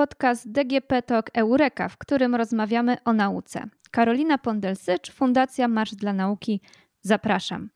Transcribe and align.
Podcast 0.00 0.52
DGP 0.52 1.02
Talk 1.02 1.30
Eureka, 1.34 1.88
w 1.88 1.98
którym 1.98 2.34
rozmawiamy 2.34 2.96
o 3.04 3.12
nauce. 3.12 3.68
Karolina 3.90 4.38
Pondelsycz, 4.38 5.12
Fundacja 5.12 5.68
Marsz 5.68 5.94
dla 5.94 6.12
Nauki. 6.12 6.60
Zapraszam. 7.00 7.70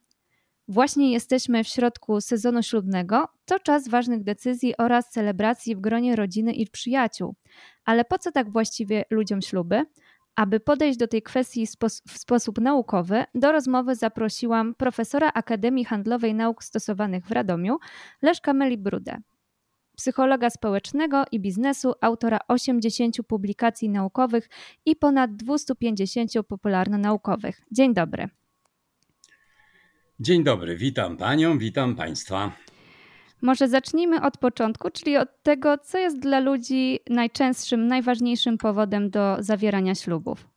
Właśnie 0.67 1.11
jesteśmy 1.11 1.63
w 1.63 1.67
środku 1.67 2.21
sezonu 2.21 2.63
ślubnego. 2.63 3.27
To 3.45 3.59
czas 3.59 3.87
ważnych 3.87 4.23
decyzji 4.23 4.77
oraz 4.77 5.09
celebracji 5.09 5.75
w 5.75 5.79
gronie 5.79 6.15
rodziny 6.15 6.53
i 6.53 6.67
przyjaciół. 6.67 7.35
Ale 7.85 8.05
po 8.05 8.17
co 8.17 8.31
tak 8.31 8.49
właściwie 8.49 9.05
ludziom 9.09 9.41
śluby? 9.41 9.85
Aby 10.35 10.59
podejść 10.59 10.99
do 10.99 11.07
tej 11.07 11.21
kwestii 11.21 11.67
w 12.07 12.17
sposób 12.17 12.61
naukowy, 12.61 13.23
do 13.35 13.51
rozmowy 13.51 13.95
zaprosiłam 13.95 14.75
profesora 14.75 15.31
Akademii 15.33 15.85
Handlowej 15.85 16.35
Nauk 16.35 16.63
Stosowanych 16.63 17.25
w 17.25 17.31
Radomiu, 17.31 17.77
Leszka 18.21 18.53
Meli-Brudę 18.53 19.17
psychologa 19.95 20.49
społecznego 20.49 21.23
i 21.31 21.39
biznesu, 21.39 21.93
autora 22.01 22.39
80 22.47 23.17
publikacji 23.27 23.89
naukowych 23.89 24.49
i 24.85 24.95
ponad 24.95 25.35
250 25.35 26.31
popularno-naukowych. 26.47 27.61
Dzień 27.71 27.93
dobry. 27.93 28.29
Dzień 30.19 30.43
dobry, 30.43 30.77
witam 30.77 31.17
panią, 31.17 31.57
witam 31.57 31.95
państwa. 31.95 32.51
Może 33.41 33.67
zacznijmy 33.67 34.21
od 34.21 34.37
początku, 34.37 34.89
czyli 34.89 35.17
od 35.17 35.43
tego, 35.43 35.77
co 35.77 35.97
jest 35.97 36.19
dla 36.19 36.39
ludzi 36.39 36.99
najczęstszym, 37.09 37.87
najważniejszym 37.87 38.57
powodem 38.57 39.09
do 39.09 39.37
zawierania 39.39 39.95
ślubów. 39.95 40.47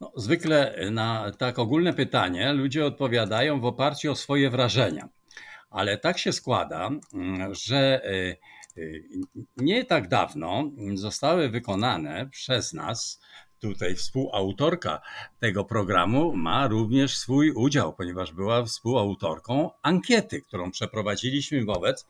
No, 0.00 0.12
zwykle 0.16 0.76
na 0.90 1.32
tak 1.38 1.58
ogólne 1.58 1.92
pytanie 1.92 2.52
ludzie 2.52 2.86
odpowiadają 2.86 3.60
w 3.60 3.64
oparciu 3.64 4.12
o 4.12 4.16
swoje 4.16 4.50
wrażenia 4.50 5.08
ale 5.76 5.98
tak 5.98 6.18
się 6.18 6.32
składa, 6.32 6.90
mm, 7.14 7.54
że 7.54 8.04
e, 8.04 8.10
e, 8.10 8.36
nie 9.56 9.84
tak 9.84 10.08
dawno 10.08 10.70
zostały 10.94 11.48
wykonane 11.48 12.28
przez 12.30 12.72
nas 12.72 13.20
tutaj 13.58 13.94
współautorka 13.94 15.00
tego 15.40 15.64
programu 15.64 16.36
ma 16.36 16.66
również 16.68 17.18
swój 17.18 17.50
udział, 17.50 17.92
ponieważ 17.92 18.32
była 18.32 18.64
współautorką 18.64 19.70
ankiety, 19.82 20.42
którą 20.42 20.70
przeprowadziliśmy 20.70 21.64
wobec 21.64 22.06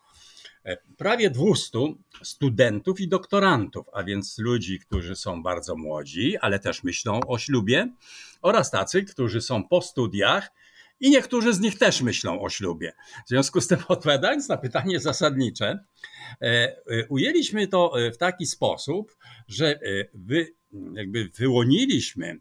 e, 0.63 0.77
prawie 0.97 1.29
200 1.29 1.79
studentów 2.23 2.99
i 2.99 3.07
doktorantów, 3.07 3.85
a 3.93 4.03
więc 4.03 4.37
ludzi, 4.37 4.79
którzy 4.79 5.15
są 5.15 5.43
bardzo 5.43 5.75
młodzi, 5.75 6.37
ale 6.37 6.59
też 6.59 6.83
myślą 6.83 7.19
o 7.27 7.37
ślubie, 7.37 7.93
oraz 8.41 8.71
tacy, 8.71 9.03
którzy 9.03 9.41
są 9.41 9.63
po 9.63 9.81
studiach 9.81 10.51
i 10.99 11.09
niektórzy 11.09 11.53
z 11.53 11.59
nich 11.59 11.77
też 11.77 12.01
myślą 12.01 12.41
o 12.41 12.49
ślubie. 12.49 12.93
W 13.25 13.29
związku 13.29 13.61
z 13.61 13.67
tym, 13.67 13.79
odpowiadając 13.87 14.49
na 14.49 14.57
pytanie 14.57 14.99
zasadnicze, 14.99 15.65
e, 15.65 16.45
e, 16.45 17.07
ujęliśmy 17.09 17.67
to 17.67 18.01
e, 18.01 18.11
w 18.11 18.17
taki 18.17 18.45
sposób, 18.45 19.17
że 19.47 19.79
wy, 20.13 20.47
jakby 20.93 21.29
wyłoniliśmy 21.35 22.39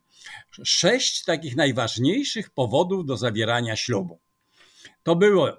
sześć 0.64 1.24
takich 1.24 1.56
najważniejszych 1.56 2.50
powodów 2.50 3.06
do 3.06 3.16
zawierania 3.16 3.76
ślubu. 3.76 4.20
To 5.02 5.16
było 5.16 5.56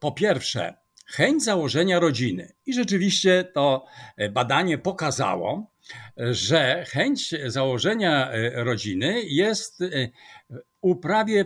po 0.00 0.12
pierwsze 0.12 0.74
chęć 1.06 1.44
założenia 1.44 2.00
rodziny. 2.00 2.52
I 2.66 2.74
rzeczywiście 2.74 3.44
to 3.54 3.86
badanie 4.30 4.78
pokazało, 4.78 5.70
że 6.16 6.84
chęć 6.88 7.34
założenia 7.46 8.30
rodziny 8.54 9.22
jest 9.24 9.78
u 10.80 10.96
prawie 10.96 11.44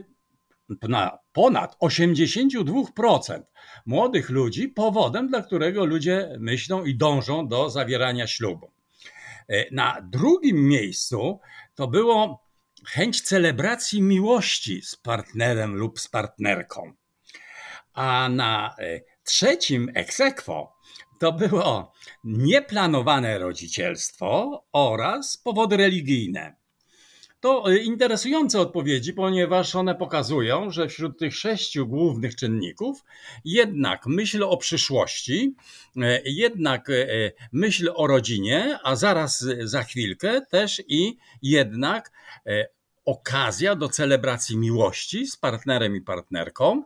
ponad 1.32 1.76
82% 1.82 3.42
młodych 3.86 4.30
ludzi 4.30 4.68
powodem, 4.68 5.28
dla 5.28 5.42
którego 5.42 5.84
ludzie 5.84 6.36
myślą 6.38 6.84
i 6.84 6.96
dążą 6.96 7.48
do 7.48 7.70
zawierania 7.70 8.26
ślubu. 8.26 8.72
E, 9.48 9.74
na 9.74 10.00
drugim 10.02 10.68
miejscu 10.68 11.40
to 11.74 11.88
było 11.88 12.44
chęć 12.86 13.20
celebracji 13.20 14.02
miłości 14.02 14.82
z 14.82 14.96
partnerem 14.96 15.76
lub 15.76 16.00
z 16.00 16.08
partnerką. 16.08 16.92
A 17.92 18.28
na 18.28 18.74
e, 18.78 19.00
trzecim 19.24 19.88
eksekwo 19.94 20.76
to 21.20 21.32
było 21.32 21.92
nieplanowane 22.24 23.38
rodzicielstwo 23.38 24.62
oraz 24.72 25.36
powody 25.36 25.76
religijne. 25.76 26.59
To 27.40 27.72
y, 27.72 27.78
interesujące 27.78 28.60
odpowiedzi, 28.60 29.12
ponieważ 29.12 29.76
one 29.76 29.94
pokazują, 29.94 30.70
że 30.70 30.88
wśród 30.88 31.18
tych 31.18 31.36
sześciu 31.36 31.86
głównych 31.86 32.36
czynników 32.36 33.04
jednak 33.44 34.06
myśl 34.06 34.42
o 34.42 34.56
przyszłości, 34.56 35.54
y, 35.96 36.22
jednak 36.24 36.90
y, 36.90 37.32
myśl 37.52 37.90
o 37.94 38.06
rodzinie, 38.06 38.78
a 38.84 38.96
zaraz 38.96 39.46
za 39.60 39.82
chwilkę 39.82 40.40
też 40.50 40.82
i 40.88 41.16
jednak 41.42 42.12
okazja 43.04 43.74
do 43.74 43.88
celebracji 43.88 44.56
miłości 44.56 45.26
z 45.26 45.36
partnerem 45.36 45.96
i 45.96 46.00
partnerką. 46.00 46.84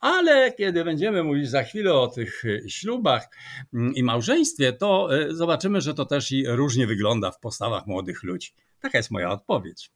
Ale 0.00 0.52
kiedy 0.52 0.84
będziemy 0.84 1.22
mówić 1.22 1.50
za 1.50 1.62
chwilę 1.62 1.94
o 1.94 2.08
tych 2.08 2.42
ślubach 2.68 3.28
mm, 3.74 3.94
i 3.94 4.02
małżeństwie, 4.02 4.72
to 4.72 5.08
zobaczymy, 5.30 5.80
że 5.80 5.94
to 5.94 6.04
też 6.04 6.32
i 6.32 6.46
różnie 6.46 6.86
wygląda 6.86 7.30
w 7.30 7.40
postawach 7.40 7.86
młodych 7.86 8.22
ludzi. 8.22 8.52
Taka 8.86 8.98
jest 8.98 9.10
moja 9.10 9.30
odpowiedź. 9.30 9.90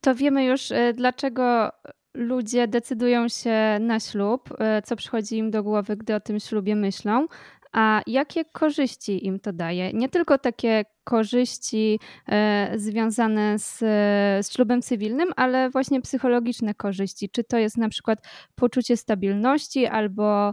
To 0.00 0.14
wiemy 0.14 0.44
już, 0.44 0.72
e, 0.72 0.92
dlaczego 0.92 1.72
ludzie 2.14 2.68
decydują 2.68 3.28
się 3.28 3.78
na 3.80 4.00
ślub, 4.00 4.54
e, 4.58 4.82
co 4.82 4.96
przychodzi 4.96 5.36
im 5.36 5.50
do 5.50 5.62
głowy, 5.62 5.96
gdy 5.96 6.14
o 6.14 6.20
tym 6.20 6.40
ślubie 6.40 6.76
myślą. 6.76 7.26
A 7.72 8.02
jakie 8.06 8.44
korzyści 8.44 9.26
im 9.26 9.40
to 9.40 9.52
daje? 9.52 9.92
Nie 9.92 10.08
tylko 10.08 10.38
takie 10.38 10.84
korzyści 11.04 12.00
e, 12.28 12.72
związane 12.76 13.58
z, 13.58 13.78
z 14.46 14.52
ślubem 14.52 14.82
cywilnym, 14.82 15.28
ale 15.36 15.70
właśnie 15.70 16.00
psychologiczne 16.00 16.74
korzyści. 16.74 17.30
Czy 17.30 17.44
to 17.44 17.58
jest 17.58 17.76
na 17.76 17.88
przykład 17.88 18.18
poczucie 18.54 18.96
stabilności 18.96 19.86
albo 19.86 20.52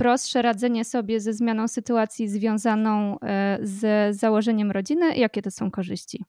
prostsze 0.00 0.42
radzenie 0.42 0.84
sobie 0.84 1.20
ze 1.20 1.32
zmianą 1.32 1.68
sytuacji 1.68 2.28
związaną 2.28 3.20
e, 3.20 3.58
z 3.62 4.16
założeniem 4.16 4.70
rodziny? 4.70 5.16
Jakie 5.16 5.42
to 5.42 5.50
są 5.50 5.70
korzyści? 5.70 6.24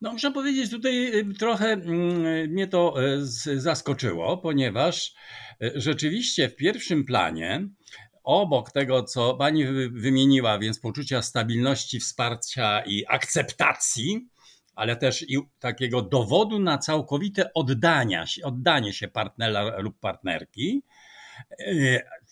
No, 0.00 0.12
muszę 0.12 0.32
powiedzieć, 0.32 0.70
tutaj 0.70 1.18
y, 1.18 1.34
trochę 1.38 1.66
mm, 1.72 2.50
mnie 2.50 2.66
to 2.66 2.94
e, 3.04 3.18
zaskoczyło, 3.56 4.36
ponieważ 4.38 5.14
e, 5.62 5.70
rzeczywiście 5.74 6.48
w 6.48 6.56
pierwszym 6.56 7.04
planie, 7.04 7.68
obok 8.24 8.72
tego, 8.72 9.02
co 9.02 9.34
pani 9.34 9.64
wymieniła, 9.90 10.58
więc 10.58 10.80
poczucia 10.80 11.22
stabilności, 11.22 12.00
wsparcia 12.00 12.82
i 12.86 13.04
akceptacji, 13.08 14.28
ale 14.74 14.96
też 14.96 15.30
i 15.30 15.38
takiego 15.58 16.02
dowodu 16.02 16.58
na 16.58 16.78
całkowite 16.78 17.52
oddania 17.54 18.24
oddanie 18.44 18.92
się 18.92 19.08
partnera 19.08 19.78
lub 19.78 20.00
partnerki, 20.00 20.82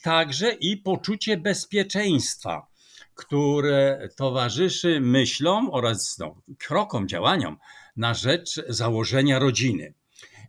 także 0.03 0.51
i 0.51 0.77
poczucie 0.77 1.37
bezpieczeństwa, 1.37 2.67
które 3.15 4.09
towarzyszy 4.17 5.01
myślom 5.01 5.71
oraz 5.73 6.19
no, 6.19 6.43
krokom, 6.59 7.09
działaniom 7.09 7.57
na 7.97 8.15
rzecz 8.15 8.61
założenia 8.69 9.39
rodziny. 9.39 9.95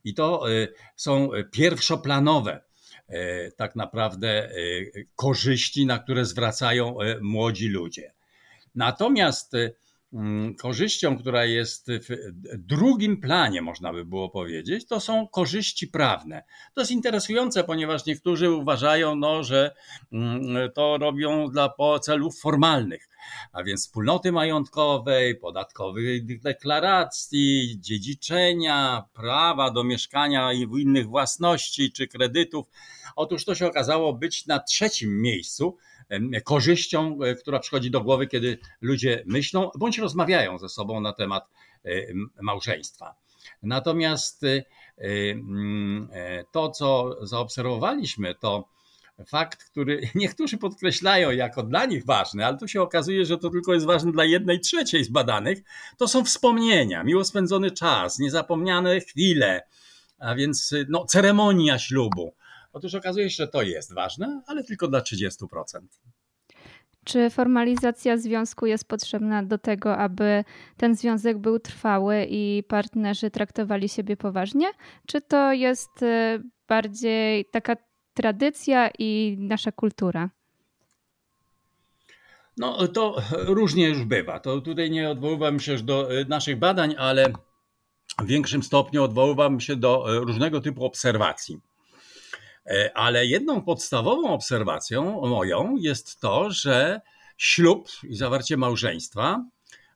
I 0.04 0.14
to 0.14 0.52
e, 0.52 0.68
są 0.96 1.30
pierwszoplanowe 1.52 2.62
e, 3.08 3.52
tak 3.52 3.76
naprawdę 3.76 4.50
korzyści, 5.16 5.86
na 5.86 6.00
które 6.00 6.26
zwracają 6.26 6.98
młodzi 7.22 7.68
ludzie. 7.68 8.14
Natomiast 8.76 9.54
korzyścią, 10.58 11.18
która 11.18 11.46
jest 11.46 11.88
w 11.88 12.58
drugim 12.58 13.22
planie, 13.22 13.62
można 13.62 13.94
by 13.94 14.06
było 14.06 14.30
powiedzieć, 14.30 14.86
to 14.88 15.00
są 15.00 15.28
korzyści 15.28 15.88
prawne. 15.88 16.44
To 16.74 16.82
jest 16.82 16.92
interesujące, 16.92 17.64
ponieważ 17.64 18.06
niektórzy 18.06 18.52
uważają, 18.52 19.16
no, 19.16 19.44
że 19.44 19.76
mm, 20.12 20.72
to 20.72 20.98
robią 20.98 21.48
dla 21.48 21.74
celów 22.02 22.40
formalnych, 22.40 23.10
a 23.52 23.64
więc 23.64 23.82
wspólnoty 23.82 24.32
majątkowej, 24.32 25.36
podatkowych 25.36 26.42
deklaracji, 26.42 27.78
dziedziczenia, 27.80 29.04
prawa 29.14 29.72
do 29.72 29.84
mieszkania 29.84 30.54
i 30.54 30.62
innych 30.62 31.08
własności 31.08 31.92
czy 31.92 32.08
kredytów. 32.08 32.68
Otóż 33.16 33.46
to 33.46 33.56
się 33.56 33.68
okazało 33.68 34.14
być 34.14 34.46
na 34.46 34.60
trzecim 34.60 35.22
miejscu 35.22 35.78
korzyścią, 36.44 37.20
e, 37.24 37.36
która 37.36 37.60
przychodzi 37.60 37.92
do 37.92 38.02
głowy, 38.02 38.28
kiedy 38.28 38.58
ludzie 38.82 39.24
myślą 39.26 39.72
bądź 39.78 39.98
rozmawiają 39.98 40.58
ze 40.58 40.70
sobą 40.70 41.02
na 41.02 41.14
temat 41.14 41.50
e, 41.86 41.90
małżeństwa. 42.42 43.16
Natomiast 43.64 44.44
e, 44.44 44.64
to, 46.52 46.70
co 46.70 47.18
zaobserwowaliśmy, 47.26 48.36
to 48.36 48.70
fakt, 49.28 49.64
który 49.64 50.02
niektórzy 50.16 50.58
podkreślają 50.58 51.32
jako 51.32 51.64
dla 51.64 51.86
nich 51.86 52.06
ważny, 52.06 52.46
ale 52.46 52.58
tu 52.58 52.68
się 52.68 52.82
okazuje, 52.82 53.26
że 53.26 53.38
to 53.38 53.50
tylko 53.50 53.74
jest 53.74 53.86
ważne 53.86 54.12
dla 54.12 54.26
jednej 54.26 54.60
trzeciej 54.60 55.04
z 55.04 55.10
badanych, 55.10 55.60
to 55.98 56.08
są 56.08 56.26
wspomnienia, 56.26 57.04
miło 57.04 57.24
spędzony 57.24 57.72
czas, 57.72 58.20
niezapomniane 58.20 59.00
chwile, 59.00 59.62
a 60.20 60.36
więc 60.36 60.74
no, 60.90 61.06
ceremonia 61.06 61.80
ślubu, 61.80 62.34
Otóż 62.74 62.96
okazuje 62.96 63.30
się, 63.30 63.36
że 63.36 63.48
to 63.48 63.62
jest 63.62 63.94
ważne, 63.94 64.42
ale 64.48 64.64
tylko 64.64 64.88
dla 64.88 65.00
30%. 65.00 65.36
Czy 67.06 67.30
formalizacja 67.30 68.18
związku 68.18 68.66
jest 68.66 68.88
potrzebna 68.88 69.44
do 69.44 69.58
tego, 69.58 69.98
aby 69.98 70.44
ten 70.78 70.96
związek 70.96 71.38
był 71.38 71.60
trwały 71.60 72.28
i 72.30 72.64
partnerzy 72.68 73.32
traktowali 73.32 73.90
siebie 73.90 74.18
poważnie? 74.18 74.68
Czy 75.08 75.22
to 75.22 75.54
jest 75.54 76.04
y, 76.04 76.44
bardziej 76.68 77.46
taka 77.46 77.76
tradycja 78.14 78.90
i 79.00 79.38
nasza 79.40 79.72
kultura? 79.72 80.30
No 82.58 82.88
to 82.88 83.22
różnie 83.32 83.90
już 83.90 84.06
bywa. 84.06 84.40
To 84.40 84.62
tutaj 84.62 84.92
nie 84.92 85.10
odwoływam 85.10 85.60
się 85.60 85.72
już 85.72 85.84
do 85.84 86.20
y, 86.20 86.26
naszych 86.26 86.60
badań, 86.60 86.96
ale 86.98 87.34
w 88.20 88.26
większym 88.26 88.64
stopniu 88.64 89.04
odwoływam 89.04 89.60
się 89.60 89.76
do 89.76 90.16
y, 90.16 90.20
różnego 90.20 90.62
typu 90.62 90.86
obserwacji. 90.86 91.60
E, 92.66 92.98
ale 92.98 93.26
jedną 93.26 93.62
podstawową 93.62 94.30
obserwacją 94.30 95.28
moją 95.28 95.76
jest 95.76 96.20
to, 96.20 96.52
że 96.52 97.02
ślub 97.38 97.90
i 98.04 98.16
zawarcie 98.16 98.58
małżeństwa 98.58 99.46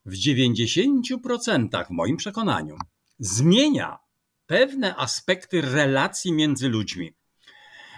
w 0.06 0.13
90% 0.13 1.85
w 1.85 1.89
moim 1.89 2.17
przekonaniu 2.17 2.77
zmienia 3.19 3.97
pewne 4.47 4.95
aspekty 4.95 5.62
relacji 5.62 6.33
między 6.33 6.69
ludźmi. 6.69 7.13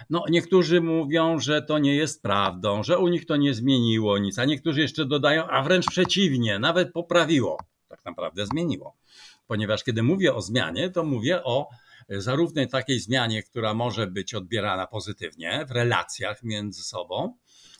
No, 0.09 0.23
niektórzy 0.29 0.81
mówią, 0.81 1.39
że 1.39 1.61
to 1.61 1.79
nie 1.79 1.95
jest 1.95 2.21
prawdą, 2.21 2.83
że 2.83 2.97
u 2.97 3.07
nich 3.07 3.25
to 3.25 3.35
nie 3.35 3.53
zmieniło 3.53 4.17
nic, 4.17 4.39
a 4.39 4.45
niektórzy 4.45 4.81
jeszcze 4.81 5.05
dodają, 5.05 5.47
a 5.47 5.63
wręcz 5.63 5.85
przeciwnie, 5.85 6.59
nawet 6.59 6.93
poprawiło. 6.93 7.57
Tak 7.89 8.05
naprawdę 8.05 8.45
zmieniło. 8.45 8.95
Ponieważ 9.47 9.83
kiedy 9.83 10.03
mówię 10.03 10.35
o 10.35 10.41
zmianie, 10.41 10.89
to 10.89 11.03
mówię 11.03 11.43
o 11.43 11.69
zarówno 12.09 12.65
takiej 12.65 12.99
zmianie, 12.99 13.43
która 13.43 13.73
może 13.73 14.07
być 14.07 14.33
odbierana 14.33 14.87
pozytywnie 14.87 15.65
w 15.67 15.71
relacjach 15.71 16.43
między 16.43 16.83
sobą, 16.83 17.37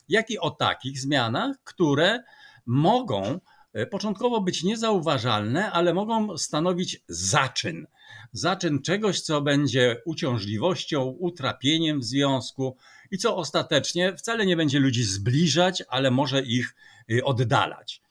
jak 0.09 0.29
i 0.29 0.39
o 0.39 0.51
takich 0.51 0.99
zmianach, 0.99 1.55
które 1.63 2.23
mogą 2.65 3.39
e, 3.73 3.85
początkowo 3.85 4.41
być 4.41 4.63
niezauważalne, 4.63 5.71
ale 5.71 5.93
mogą 5.93 6.37
stanowić 6.37 7.03
zaczyn. 7.07 7.87
Zaczyn 8.31 8.81
czegoś, 8.81 9.21
co 9.21 9.41
będzie 9.41 10.01
uciążliwością, 10.05 11.03
utrapieniem 11.03 11.99
w 11.99 12.03
związku 12.03 12.77
i 13.11 13.17
co 13.17 13.35
ostatecznie 13.35 14.15
wcale 14.15 14.45
nie 14.45 14.57
będzie 14.57 14.79
ludzi 14.79 15.03
zbliżać, 15.03 15.83
ale 15.87 16.11
może 16.11 16.41
ich 16.41 16.75
e, 17.11 17.23
oddalać. 17.23 18.01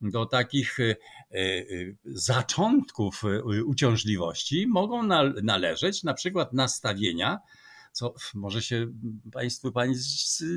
Do 0.00 0.26
takich 0.26 0.80
e, 0.80 0.96
zaczątków 2.04 3.22
uciążliwości 3.66 4.66
mogą 4.66 5.02
należeć 5.42 6.02
na 6.02 6.14
przykład 6.14 6.52
nastawienia, 6.52 7.38
co 7.92 8.14
może 8.34 8.62
się 8.62 8.86
Państwu 9.32 9.72
Pani 9.72 9.94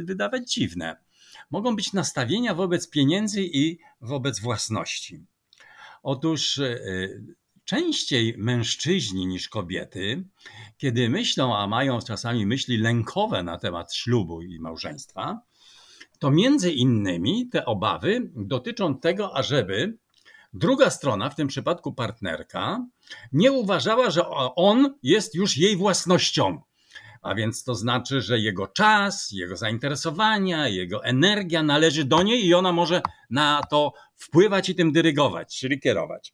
wydawać 0.04 0.54
dziwne. 0.54 0.98
Mogą 1.52 1.76
być 1.76 1.94
nastawienia 1.94 2.56
wobec 2.56 2.90
pieniędzy 2.90 3.44
i 3.44 3.78
wobec 4.02 4.40
własności. 4.40 5.26
Otóż 6.04 6.58
e, 6.58 6.80
częściej 7.64 8.36
mężczyźni 8.38 9.28
niż 9.28 9.50
kobiety, 9.50 10.24
kiedy 10.78 11.10
myślą, 11.10 11.58
a 11.58 11.68
mają 11.68 12.02
czasami 12.02 12.46
myśli 12.46 12.78
lękowe 12.78 13.44
na 13.44 13.58
temat 13.58 13.96
ślubu 13.96 14.42
i 14.42 14.60
małżeństwa, 14.60 15.42
to 16.20 16.32
między 16.32 16.72
innymi 16.72 17.50
te 17.50 17.66
obawy 17.66 18.32
dotyczą 18.36 19.00
tego, 19.00 19.38
ażeby 19.38 19.98
druga 20.56 20.90
strona, 20.90 21.30
w 21.30 21.36
tym 21.36 21.48
przypadku 21.48 21.94
partnerka, 21.94 22.86
nie 23.32 23.52
uważała, 23.52 24.10
że 24.10 24.30
on 24.56 24.96
jest 25.04 25.36
już 25.36 25.58
jej 25.58 25.78
własnością 25.78 26.62
a 27.26 27.36
więc 27.36 27.64
to 27.64 27.76
znaczy, 27.76 28.22
że 28.22 28.40
jego 28.40 28.68
czas, 28.68 29.32
jego 29.32 29.58
zainteresowania, 29.58 30.68
jego 30.68 31.04
energia 31.04 31.64
należy 31.64 32.06
do 32.06 32.24
niej 32.24 32.46
i 32.46 32.54
ona 32.54 32.72
może 32.72 33.02
na 33.30 33.62
to 33.70 33.94
wpływać 34.16 34.70
i 34.70 34.76
tym 34.76 34.92
dyrygować, 34.92 35.60
czyli 35.60 35.80
kierować. 35.80 36.34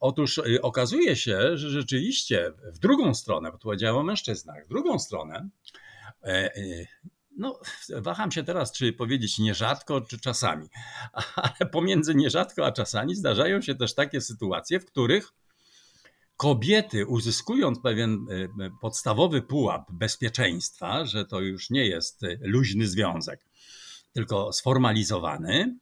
Otóż 0.00 0.38
y, 0.38 0.62
okazuje 0.62 1.16
się, 1.16 1.56
że 1.56 1.70
rzeczywiście 1.70 2.52
w 2.72 2.78
drugą 2.78 3.14
stronę, 3.14 3.52
bo 3.52 3.58
tu 3.58 3.62
powiedziałem 3.62 3.96
o 3.96 4.02
mężczyznach, 4.02 4.64
w 4.66 4.68
drugą 4.68 4.98
stronę, 4.98 5.48
e, 6.22 6.56
y, 6.56 6.86
no, 7.40 7.60
waham 7.90 8.32
się 8.32 8.44
teraz, 8.44 8.72
czy 8.72 8.92
powiedzieć 8.92 9.38
nierzadko, 9.38 10.00
czy 10.00 10.20
czasami, 10.20 10.68
ale 11.36 11.70
pomiędzy 11.70 12.14
nierzadko 12.14 12.66
a 12.66 12.72
czasami 12.72 13.14
zdarzają 13.14 13.60
się 13.60 13.74
też 13.74 13.94
takie 13.94 14.20
sytuacje, 14.20 14.80
w 14.80 14.86
których 14.86 15.32
kobiety 16.40 17.06
uzyskując 17.06 17.80
pewien 17.80 18.26
e, 18.30 18.34
e, 18.34 18.70
podstawowy 18.80 19.42
pułap 19.42 19.92
bezpieczeństwa, 19.92 21.04
że 21.04 21.24
to 21.24 21.40
już 21.40 21.70
nie 21.70 21.86
jest 21.86 22.22
e, 22.22 22.36
luźny 22.40 22.86
związek, 22.86 23.44
tylko 24.12 24.52
sformalizowany, 24.52 25.76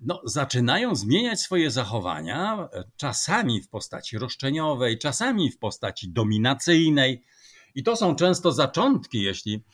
no, 0.00 0.20
zaczynają 0.24 0.94
zmieniać 0.94 1.40
swoje 1.40 1.70
zachowania, 1.70 2.68
czasami 2.96 3.62
w 3.62 3.68
postaci 3.68 4.18
roszczeniowej, 4.18 4.98
czasami 4.98 5.50
w 5.50 5.58
postaci 5.58 6.12
dominacyjnej. 6.12 7.22
I 7.74 7.82
to 7.82 7.96
są 7.96 8.16
często 8.16 8.52
zaczątki, 8.52 9.22
jeśli 9.22 9.64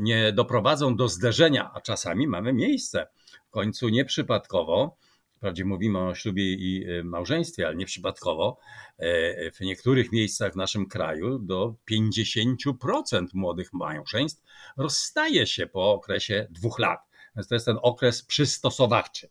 nie 0.00 0.32
doprowadzą 0.32 0.96
do 0.96 1.08
zderzenia, 1.08 1.70
a 1.74 1.80
czasami 1.80 2.26
mamy 2.26 2.52
miejsce. 2.52 3.06
W 3.46 3.50
końcu 3.50 3.88
nieprzypadkowo 3.88 4.96
Wprawdzie 5.36 5.64
mówimy 5.64 5.98
o 5.98 6.14
ślubie 6.14 6.54
i 6.54 6.84
e, 6.90 7.04
małżeństwie, 7.04 7.66
ale 7.66 7.76
nie 7.76 7.86
przypadkowo. 7.86 8.58
E, 8.98 9.50
w 9.50 9.60
niektórych 9.60 10.12
miejscach 10.12 10.52
w 10.52 10.56
naszym 10.56 10.86
kraju 10.86 11.38
do 11.38 11.74
50% 11.90 13.26
młodych 13.34 13.72
małżeństw 13.72 14.42
rozstaje 14.76 15.46
się 15.46 15.66
po 15.66 15.92
okresie 15.92 16.46
dwóch 16.50 16.78
lat. 16.78 17.00
Więc 17.36 17.48
to 17.48 17.54
jest 17.54 17.66
ten 17.66 17.78
okres 17.82 18.22
przystosowawczy. 18.22 19.28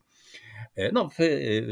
E, 0.76 0.92
no, 0.92 1.10
w, 1.10 1.16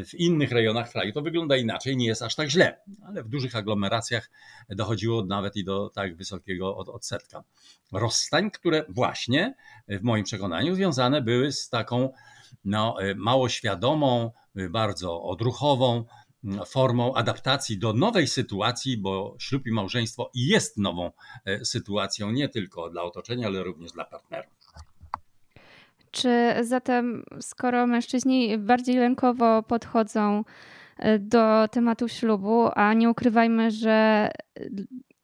w, 0.09 0.13
innych 0.13 0.51
rejonach 0.51 0.91
kraju 0.91 1.13
to 1.13 1.21
wygląda 1.21 1.57
inaczej, 1.57 1.97
nie 1.97 2.05
jest 2.05 2.21
aż 2.21 2.35
tak 2.35 2.49
źle, 2.49 2.79
ale 3.07 3.23
w 3.23 3.29
dużych 3.29 3.55
aglomeracjach 3.55 4.29
dochodziło 4.69 5.25
nawet 5.25 5.55
i 5.55 5.63
do 5.63 5.89
tak 5.89 6.15
wysokiego 6.15 6.77
odsetka 6.77 7.43
rozstań, 7.91 8.51
które 8.51 8.85
właśnie 8.89 9.55
w 9.87 10.01
moim 10.01 10.23
przekonaniu 10.23 10.75
związane 10.75 11.21
były 11.21 11.51
z 11.51 11.69
taką 11.69 12.13
no, 12.65 13.03
y, 13.03 13.15
mało 13.15 13.49
świadomą, 13.49 14.31
bardzo 14.69 15.23
odruchową 15.23 16.05
formą 16.65 17.13
adaptacji 17.13 17.77
do 17.77 17.93
nowej 17.93 18.27
sytuacji, 18.27 18.97
bo 18.97 19.35
ślub 19.39 19.67
i 19.67 19.71
małżeństwo 19.71 20.31
jest 20.33 20.77
nową 20.77 21.11
sytuacją 21.63 22.31
nie 22.31 22.49
tylko 22.49 22.89
dla 22.89 23.03
otoczenia, 23.03 23.47
ale 23.47 23.63
również 23.63 23.91
dla 23.91 24.05
partnerów. 24.05 24.62
Czy 26.13 26.55
zatem, 26.61 27.23
skoro 27.41 27.87
mężczyźni 27.87 28.57
bardziej 28.57 28.95
lękowo 28.95 29.63
podchodzą 29.63 30.43
do 31.19 31.67
tematu 31.71 32.07
ślubu, 32.07 32.69
a 32.75 32.93
nie 32.93 33.09
ukrywajmy, 33.09 33.71
że 33.71 34.29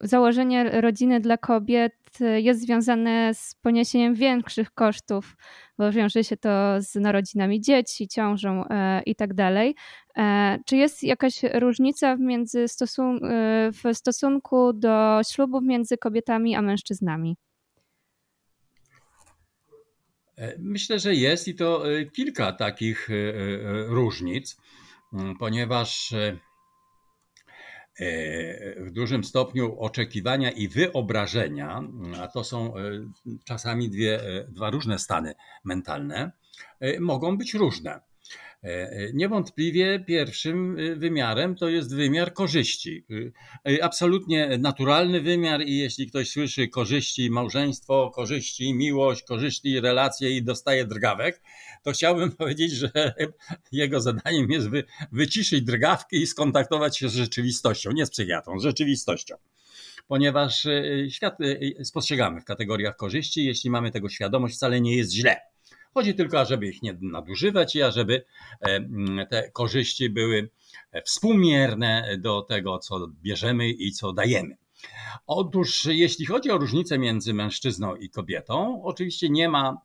założenie 0.01 0.81
rodziny 0.81 1.19
dla 1.19 1.37
kobiet 1.37 1.93
jest 2.37 2.61
związane 2.61 3.33
z 3.33 3.55
poniesieniem 3.55 4.15
większych 4.15 4.71
kosztów 4.71 5.35
bo 5.79 5.91
wiąże 5.91 6.23
się 6.23 6.37
to 6.37 6.49
z 6.79 6.95
narodzinami 6.95 7.61
dzieci, 7.61 8.07
ciążą 8.07 8.65
e, 8.65 9.01
i 9.05 9.15
tak. 9.15 9.29
E, 10.17 10.59
czy 10.65 10.77
jest 10.77 11.03
jakaś 11.03 11.43
różnica 11.53 12.15
między 12.15 12.67
stosun 12.67 13.25
e, 13.25 13.69
w 13.71 13.97
stosunku 13.97 14.73
do 14.73 15.21
ślubów 15.29 15.63
między 15.63 15.97
kobietami 15.97 16.55
a 16.55 16.61
mężczyznami? 16.61 17.37
Myślę, 20.59 20.99
że 20.99 21.15
jest 21.15 21.47
i 21.47 21.55
to 21.55 21.83
kilka 22.13 22.51
takich 22.51 23.09
różnic, 23.87 24.57
ponieważ 25.39 26.13
E, 27.99 28.83
w 28.85 28.91
dużym 28.91 29.23
stopniu 29.23 29.79
oczekiwania 29.79 30.51
i 30.51 30.67
wyobrażenia, 30.67 31.83
a 32.21 32.27
to 32.27 32.43
są 32.43 32.77
e, 32.77 32.81
czasami 33.45 33.89
dwie, 33.89 34.23
e, 34.23 34.43
dwa 34.43 34.69
różne 34.69 34.99
stany 34.99 35.35
mentalne, 35.63 36.31
mogą 36.99 37.37
być 37.37 37.53
różne. 37.53 37.99
E, 38.63 38.91
e, 38.91 39.13
niewątpliwie 39.13 39.99
pierwszym 39.99 40.77
e, 40.79 40.95
wymiarem 40.95 41.55
to 41.55 41.69
jest 41.69 41.95
wymiar 41.95 42.33
korzyści. 42.33 43.05
Absolutnie 43.81 44.57
naturalny 44.57 45.21
wymiar 45.21 45.61
i 45.61 45.77
jeśli 45.77 46.07
ktoś 46.07 46.29
słyszy 46.29 46.67
korzyści 46.67 47.29
małżeństwo, 47.29 48.11
korzyści 48.15 48.73
miłość, 48.73 49.23
korzyści 49.23 49.81
relacje 49.81 50.37
i 50.37 50.43
dostaje 50.43 50.85
drgawek, 50.85 51.41
to 51.83 51.91
chciałbym 51.91 52.31
powiedzieć, 52.37 52.71
że 52.71 53.13
jego 53.71 54.01
zadaniem 54.01 54.51
jest 54.51 54.69
wy, 54.69 54.83
wyciszyć 55.11 55.61
drgawki 55.61 56.17
i 56.17 56.27
skontaktować 56.27 56.97
się 56.97 57.09
z 57.09 57.13
rzeczywistością, 57.13 57.91
nie 57.91 58.05
z 58.05 58.09
psychiatrą, 58.09 58.59
z 58.59 58.63
rzeczywistością 58.63 59.35
ponieważ 60.07 60.67
świat 61.09 61.37
spostrzegamy 61.83 62.41
w 62.41 62.45
kategoriach 62.45 62.95
korzyści. 62.95 63.45
Jeśli 63.45 63.69
mamy 63.69 63.91
tego 63.91 64.09
świadomość, 64.09 64.55
wcale 64.55 64.81
nie 64.81 64.97
jest 64.97 65.11
źle. 65.11 65.39
Chodzi 65.93 66.15
tylko, 66.15 66.45
żeby 66.45 66.67
ich 66.67 66.81
nie 66.81 66.97
nadużywać 67.01 67.75
i 67.75 67.81
ażeby 67.81 68.25
e, 68.61 69.25
te 69.25 69.51
korzyści 69.51 70.09
były 70.09 70.49
współmierne 71.05 72.17
do 72.17 72.41
tego, 72.41 72.79
co 72.79 73.07
bierzemy 73.07 73.69
i 73.69 73.91
co 73.91 74.13
dajemy. 74.13 74.57
Otóż, 75.27 75.85
jeśli 75.85 76.25
chodzi 76.25 76.51
o 76.51 76.57
różnicę 76.57 76.97
między 76.97 77.33
mężczyzną 77.33 77.95
i 77.95 78.09
kobietą, 78.09 78.83
oczywiście 78.83 79.29
nie 79.29 79.49
ma 79.49 79.81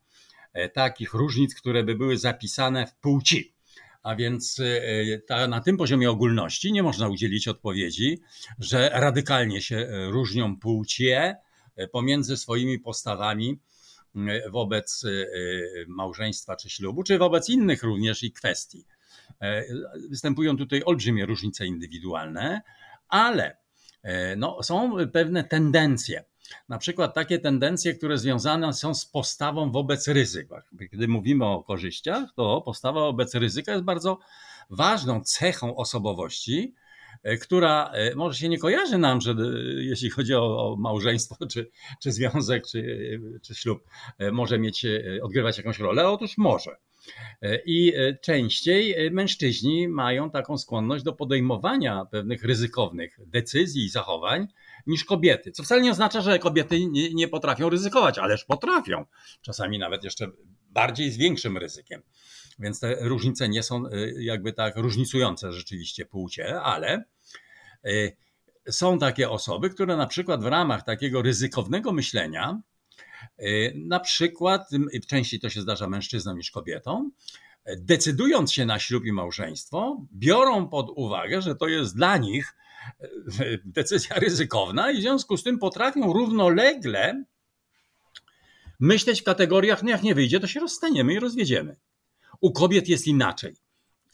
e, 0.52 0.68
takich 0.68 1.14
różnic, 1.14 1.54
które 1.54 1.84
by 1.84 1.94
były 1.94 2.18
zapisane 2.18 2.87
w 2.87 2.94
płci. 2.94 3.54
A 4.02 4.16
więc 4.16 4.61
e, 4.61 5.18
ta, 5.18 5.49
na 5.49 5.61
tym 5.61 5.76
poziomie 5.76 6.11
ogólności 6.11 6.73
nie 6.73 6.82
można 6.82 7.08
udzielić 7.08 7.49
odpowiedzi, 7.49 8.20
że 8.58 8.90
radykalnie 8.92 9.62
się 9.62 9.88
różnią 10.11 10.56
płcie 10.56 11.37
pomiędzy 11.92 12.37
swoimi 12.37 12.78
postawami 12.78 13.61
wobec 14.50 15.02
małżeństwa 15.88 16.56
czy 16.56 16.71
ślubu, 16.71 17.02
czy 17.02 17.18
wobec 17.18 17.49
innych 17.49 17.83
również 17.83 18.23
i 18.23 18.33
kwestii. 18.33 18.87
Występują 20.11 20.56
tutaj 20.56 20.83
olbrzymie 20.85 21.26
różnice 21.26 21.66
indywidualne, 21.66 22.62
ale 23.09 23.56
E, 24.04 24.37
no, 24.37 24.62
są 24.62 24.97
pewne 25.12 25.44
tendencje. 25.44 26.25
Na 26.68 26.78
przykład 26.78 27.14
takie 27.14 27.38
tendencje, 27.38 27.94
które 27.94 28.18
związane 28.18 28.73
są 28.73 28.94
z 28.94 29.06
postawą 29.06 29.71
wobec 29.71 30.09
ryzyka. 30.09 30.62
Gdy 30.73 31.09
mówimy 31.09 31.44
o 31.44 31.62
korzyściach, 31.62 32.33
to 32.37 32.62
postawa 32.64 33.00
wobec 33.00 33.35
ryzyka 33.35 33.73
jest 33.73 33.85
bardzo 33.85 34.18
ważną 34.71 35.21
cechą 35.21 35.76
osobowości, 35.76 36.75
e, 36.76 36.83
która 37.40 37.90
e, 37.93 38.14
może 38.14 38.38
się 38.38 38.49
nie 38.49 38.59
kojarzy 38.59 38.99
nam, 38.99 39.21
że 39.21 39.35
jeśli 39.76 40.11
chodzi 40.11 40.35
o, 40.35 40.76
małżeństwo, 40.78 41.47
czy, 41.47 41.71
czy 42.02 42.12
związek, 42.12 42.66
czy, 42.66 43.21
czy 43.43 43.54
ślub, 43.54 43.85
może 44.33 44.59
mieć, 44.59 44.87
odgrywać 45.23 45.59
jakąś 45.59 45.78
rolę. 45.78 46.09
Otóż 46.09 46.38
może. 46.38 46.76
E, 47.43 47.59
I 47.66 47.95
e, 47.95 48.16
częściej 48.16 49.07
e, 49.07 49.11
mężczyźni 49.11 49.88
mają 49.88 50.31
taką 50.31 50.59
skłonność 50.59 51.04
do 51.04 51.12
podejmowania 51.12 52.04
pewnych 52.04 52.45
ryzykownych 52.45 53.19
decyzji 53.26 53.85
i 53.85 53.88
zachowań 53.88 54.47
niż 54.87 55.04
kobiety. 55.04 55.52
Co 55.52 55.62
wcale 55.62 55.83
nie 55.83 55.90
oznacza, 55.90 56.21
że 56.21 56.38
kobiety 56.38 56.87
nie, 56.87 57.14
nie 57.14 57.28
potrafią 57.28 57.71
ryzykować, 57.71 58.19
ależ 58.19 58.45
potrafią. 58.45 59.04
Czasami 59.43 59.78
nawet 59.78 60.04
jeszcze 60.04 60.31
bardziej 60.71 61.11
z 61.11 61.16
większym 61.16 61.59
ryzykiem. 61.59 62.02
Więc 62.59 62.81
te 62.81 62.97
różnice 63.00 63.49
nie 63.49 63.62
są 63.62 63.85
jakby 64.19 64.52
tak 64.52 64.76
różnicujące 64.76 65.52
rzeczywiście 65.52 66.07
płcie, 66.07 66.61
ale 66.61 67.04
są 68.70 68.98
takie 68.98 69.30
osoby, 69.30 69.70
które 69.70 69.96
na 69.96 70.06
przykład 70.06 70.42
w 70.42 70.46
ramach 70.46 70.84
takiego 70.84 71.22
ryzykownego 71.22 71.92
myślenia 71.92 72.62
E, 73.38 73.46
na 73.74 74.00
przykład, 74.00 74.70
częściej 75.06 75.40
to 75.40 75.50
się 75.50 75.60
zdarza 75.60 75.88
mężczyznom 75.88 76.36
niż 76.36 76.50
kobietom, 76.50 77.12
decydując 77.76 78.52
się 78.52 78.66
na 78.66 78.78
ślub 78.78 79.04
i 79.04 79.12
małżeństwo, 79.12 80.06
biorą 80.12 80.68
pod 80.68 80.90
uwagę, 80.96 81.42
że 81.42 81.54
to 81.54 81.68
jest 81.68 81.96
dla 81.96 82.16
nich 82.16 82.56
e, 83.00 83.08
decyzja 83.64 84.16
ryzykowna 84.16 84.90
i 84.90 84.98
w 84.98 85.00
związku 85.00 85.36
z 85.36 85.42
tym 85.42 85.58
potrafią 85.58 86.12
równolegle 86.12 87.24
myśleć 88.80 89.20
w 89.20 89.24
kategoriach, 89.24 89.82
no 89.82 89.90
jak 89.90 90.02
nie 90.02 90.14
wyjdzie, 90.14 90.40
to 90.40 90.46
się 90.46 90.60
rozstaniemy 90.60 91.14
i 91.14 91.20
rozwiedziemy. 91.20 91.76
U 92.40 92.52
kobiet 92.52 92.88
jest 92.88 93.06
inaczej. 93.06 93.56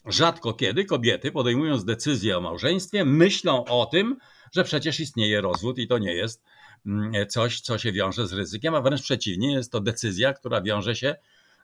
Rzadko 0.05 0.53
kiedy 0.53 0.85
kobiety, 0.85 1.31
podejmując 1.31 1.85
decyzję 1.85 2.37
o 2.37 2.41
małżeństwie, 2.41 3.05
myślą 3.05 3.65
o 3.65 3.85
tym, 3.85 4.17
że 4.51 4.63
przecież 4.63 4.99
istnieje 4.99 5.41
rozwód 5.41 5.77
i 5.77 5.87
to 5.87 5.97
nie 5.97 6.13
jest 6.13 6.43
Mm, 6.85 7.27
coś, 7.27 7.61
co 7.61 7.77
się 7.77 7.91
wiąże 7.91 8.27
z 8.27 8.33
ryzykiem, 8.33 8.75
a 8.75 8.81
wręcz 8.81 9.01
przeciwnie, 9.01 9.53
jest 9.53 9.71
to 9.71 9.81
decyzja, 9.81 10.33
która 10.33 10.61
wiąże 10.61 10.95
się 10.95 11.15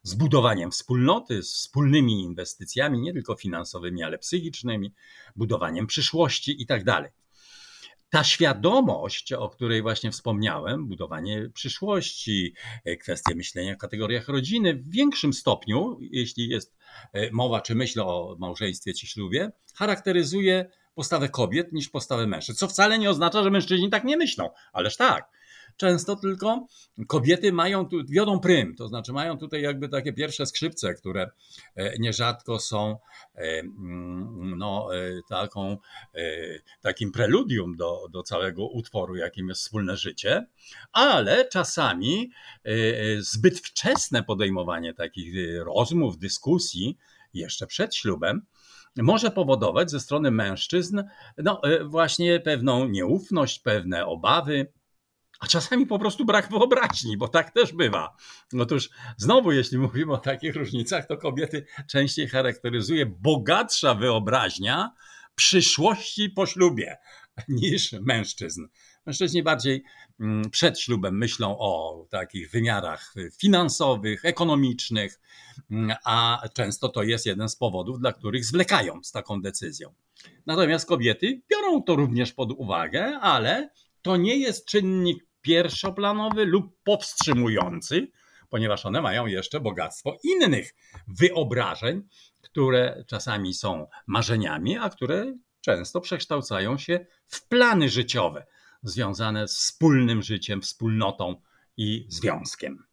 z 0.03 0.13
budowaniem 0.13 0.72
wspólnoty, 0.72 1.44
z 1.44 1.53
wspólnymi 1.53 2.22
inwestycjami, 2.22 3.00
nie 3.00 3.13
tylko 3.13 3.36
finansowymi, 3.36 4.03
ale 4.03 4.17
psychicznymi, 4.17 4.94
budowaniem 5.36 5.88
przyszłości 5.88 6.62
i 6.62 6.65
tak 6.65 6.84
dalej. 6.84 7.12
Ta 8.09 8.23
świadomość, 8.23 9.33
o 9.33 9.49
której 9.49 9.81
właśnie 9.81 10.11
wspomniałem, 10.11 10.87
budowanie 10.87 11.49
przyszłości, 11.53 12.53
e, 12.85 12.97
kwestie 12.97 13.35
myślenia 13.35 13.75
w 13.75 13.77
kategoriach 13.77 14.27
rodziny, 14.27 14.73
w 14.73 14.89
większym 14.89 15.33
stopniu, 15.33 15.97
jeśli 16.01 16.49
jest 16.49 16.75
e, 17.13 17.31
mowa 17.31 17.61
czy 17.61 17.75
myśl 17.75 17.99
o 17.99 18.35
małżeństwie 18.39 18.93
czy 18.93 19.07
ślubie, 19.07 19.51
charakteryzuje 19.75 20.69
postawę 20.95 21.29
kobiet 21.29 21.73
niż 21.73 21.89
postawę 21.89 22.27
mężczyzn. 22.27 22.57
Co 22.57 22.67
wcale 22.67 22.99
nie 22.99 23.09
oznacza, 23.09 23.43
że 23.43 23.51
mężczyźni 23.51 23.89
tak 23.89 24.03
nie 24.03 24.17
myślą, 24.17 24.49
ależ 24.73 24.97
tak. 24.97 25.37
Często 25.77 26.15
tylko 26.15 26.67
kobiety 27.07 27.53
mają 27.53 27.86
tu, 27.86 27.98
wiodą 28.10 28.39
prym, 28.39 28.75
to 28.75 28.88
znaczy 28.88 29.13
mają 29.13 29.38
tutaj 29.38 29.62
jakby 29.62 29.89
takie 29.89 30.13
pierwsze 30.13 30.46
skrzypce, 30.46 30.93
które 30.93 31.29
e, 31.75 32.00
nierzadko 32.00 32.60
są 32.60 32.98
e, 33.36 33.60
mm, 33.60 34.57
no, 34.57 34.96
e, 34.96 35.22
taką, 35.29 35.77
takim 36.81 37.12
preludium 37.12 37.75
do, 37.77 38.07
do 38.12 38.24
całego 38.24 38.67
utworu, 38.67 39.15
jakim 39.15 39.50
jest 39.50 39.62
wspólne 39.62 39.98
życie, 39.98 40.48
ale 40.91 41.48
czasami 41.50 42.31
zbyt 43.19 43.60
wczesne 43.60 44.24
podejmowanie 44.24 44.93
takich 44.93 45.34
rozmów, 45.65 46.17
dyskusji 46.17 46.98
jeszcze 47.34 47.67
przed 47.67 47.96
ślubem 47.96 48.41
może 48.96 49.31
powodować 49.31 49.91
ze 49.91 50.00
strony 50.00 50.31
mężczyzn 50.31 51.03
no, 51.38 51.62
właśnie 51.86 52.39
pewną 52.39 52.88
nieufność, 52.88 53.60
pewne 53.60 54.05
obawy, 54.05 54.67
a 55.39 55.48
czasami 55.48 55.86
po 55.86 56.00
prostu 56.00 56.25
brak 56.25 56.50
wyobraźni, 56.50 57.17
bo 57.17 57.27
tak 57.27 57.51
też 57.51 57.74
bywa. 57.74 58.15
Otóż 58.60 58.89
znowu, 59.17 59.51
jeśli 59.51 59.77
mówimy 59.77 60.13
o 60.13 60.17
takich 60.17 60.56
różnicach, 60.56 61.08
to 61.08 61.17
kobiety 61.17 61.65
częściej 61.89 62.27
charakteryzuje 62.27 63.06
bogatsza 63.06 63.96
wyobraźnia 63.96 64.91
przyszłości 65.36 66.29
po 66.29 66.46
ślubie 66.46 66.98
niż 67.48 67.91
mężczyzn. 67.91 68.67
Mężczyźni 69.06 69.44
bardziej 69.44 69.84
mm, 70.20 70.50
przed 70.50 70.79
ślubem 70.79 71.17
myślą 71.17 71.58
o 71.60 72.06
takich 72.10 72.51
wymiarach 72.51 73.13
finansowych, 73.39 74.25
ekonomicznych, 74.25 75.20
mm, 75.72 75.96
a 76.06 76.44
często 76.53 76.89
to 76.89 77.03
jest 77.03 77.25
jeden 77.25 77.50
z 77.50 77.56
powodów, 77.56 78.00
dla 78.00 78.13
których 78.13 78.46
zwlekają 78.46 79.03
z 79.03 79.12
taką 79.12 79.41
decyzją. 79.41 79.94
Natomiast 80.46 80.88
kobiety 80.88 81.41
biorą 81.51 81.84
to 81.84 81.96
również 81.96 82.34
pod 82.34 82.51
uwagę, 82.51 83.20
ale 83.20 83.70
to 84.01 84.17
nie 84.17 84.38
jest 84.38 84.65
czynnik 84.65 85.26
pierwszoplanowy 85.48 86.46
lub 86.46 86.84
powstrzymujący, 86.84 88.12
ponieważ 88.50 88.86
one 88.86 89.01
mają 89.01 89.25
jeszcze 89.25 89.60
bogactwo 89.60 90.18
innych 90.24 90.75
wyobrażeń, 91.08 92.01
które 92.42 93.04
czasami 93.08 93.54
są 93.54 93.88
marzeniami, 94.08 94.77
a 94.77 94.89
które 94.89 95.34
często 95.62 96.01
przekształcają 96.01 96.77
się 96.77 97.06
w 97.27 97.48
plany 97.48 97.89
życiowe 97.89 98.46
związane 98.84 99.48
z 99.48 99.58
wspólnym 99.58 100.24
życiem, 100.24 100.62
wspólnotą 100.62 101.42
i 101.77 102.06
związkiem. 102.10 102.84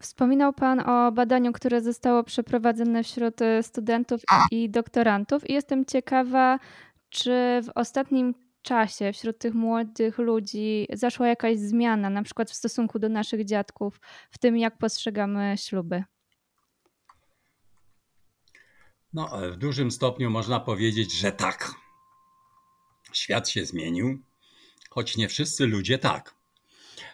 Wspominał 0.00 0.52
Pan 0.52 0.80
o 0.80 1.12
badaniu, 1.12 1.52
które 1.52 1.82
zostało 1.82 2.24
przeprowadzone 2.24 3.04
wśród 3.04 3.34
studentów 3.62 4.22
i 4.50 4.70
doktorantów, 4.70 5.50
i 5.50 5.52
jestem 5.52 5.84
ciekawa, 5.84 6.58
czy 7.08 7.60
w 7.64 7.68
ostatnim 7.74 8.34
czasie 8.64 9.12
wśród 9.12 9.38
tych 9.38 9.54
młodych 9.54 10.18
ludzi 10.18 10.86
zaszła 10.92 11.28
jakaś 11.28 11.58
zmiana, 11.58 12.10
na 12.10 12.22
przykład 12.22 12.50
w 12.50 12.54
stosunku 12.54 12.98
do 12.98 13.08
naszych 13.08 13.44
dziadków, 13.44 14.00
w 14.30 14.38
tym 14.38 14.56
jak 14.56 14.78
postrzegamy 14.78 15.54
śluby. 15.58 16.04
No, 19.12 19.30
w 19.52 19.56
dużym 19.56 19.90
stopniu 19.90 20.30
można 20.30 20.60
powiedzieć, 20.60 21.12
że 21.12 21.32
tak. 21.32 21.74
Świat 23.12 23.48
się 23.48 23.66
zmienił 23.66 24.18
choć 24.94 25.16
nie 25.16 25.28
wszyscy 25.28 25.66
ludzie 25.66 25.98
tak. 25.98 26.34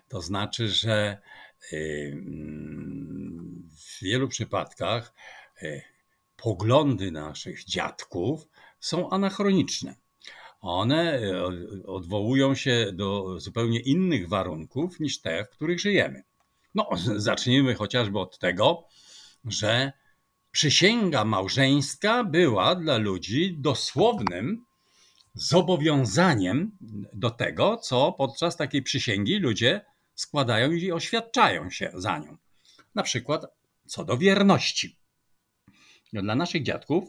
To 0.08 0.20
znaczy, 0.20 0.68
że 0.68 1.18
y, 1.72 2.22
w 3.76 4.02
wielu 4.02 4.28
przypadkach 4.28 5.14
y, 5.62 5.82
poglądy 6.36 7.10
naszych 7.10 7.64
dziadków 7.64 8.48
są 8.80 9.10
anachroniczne. 9.10 9.94
One 10.60 11.20
y, 11.22 11.86
odwołują 11.86 12.54
się 12.54 12.92
do 12.92 13.40
zupełnie 13.40 13.80
innych 13.80 14.28
warunków 14.28 15.00
niż 15.00 15.20
te, 15.20 15.44
w 15.44 15.50
których 15.50 15.80
żyjemy. 15.80 16.22
No, 16.74 16.88
zacznijmy 17.16 17.74
chociażby 17.74 18.18
od 18.18 18.38
tego, 18.38 18.84
że 19.44 19.92
przysięga 20.50 21.24
małżeńska 21.24 22.24
była 22.24 22.74
dla 22.74 22.96
ludzi 22.98 23.56
dosłownym 23.58 24.64
zobowiązaniem 25.34 26.76
do 27.12 27.30
tego, 27.30 27.76
co 27.76 28.12
podczas 28.12 28.56
takiej 28.56 28.82
przysięgi 28.82 29.38
ludzie 29.38 29.84
składają 30.14 30.72
i 30.72 30.92
oświadczają 30.92 31.70
się 31.70 31.90
za 31.94 32.18
nią. 32.18 32.36
Na 32.94 33.02
przykład 33.02 33.46
co 33.86 34.04
do 34.04 34.18
wierności. 34.18 34.96
No, 36.12 36.22
dla 36.22 36.34
naszych 36.34 36.62
dziadków, 36.62 37.04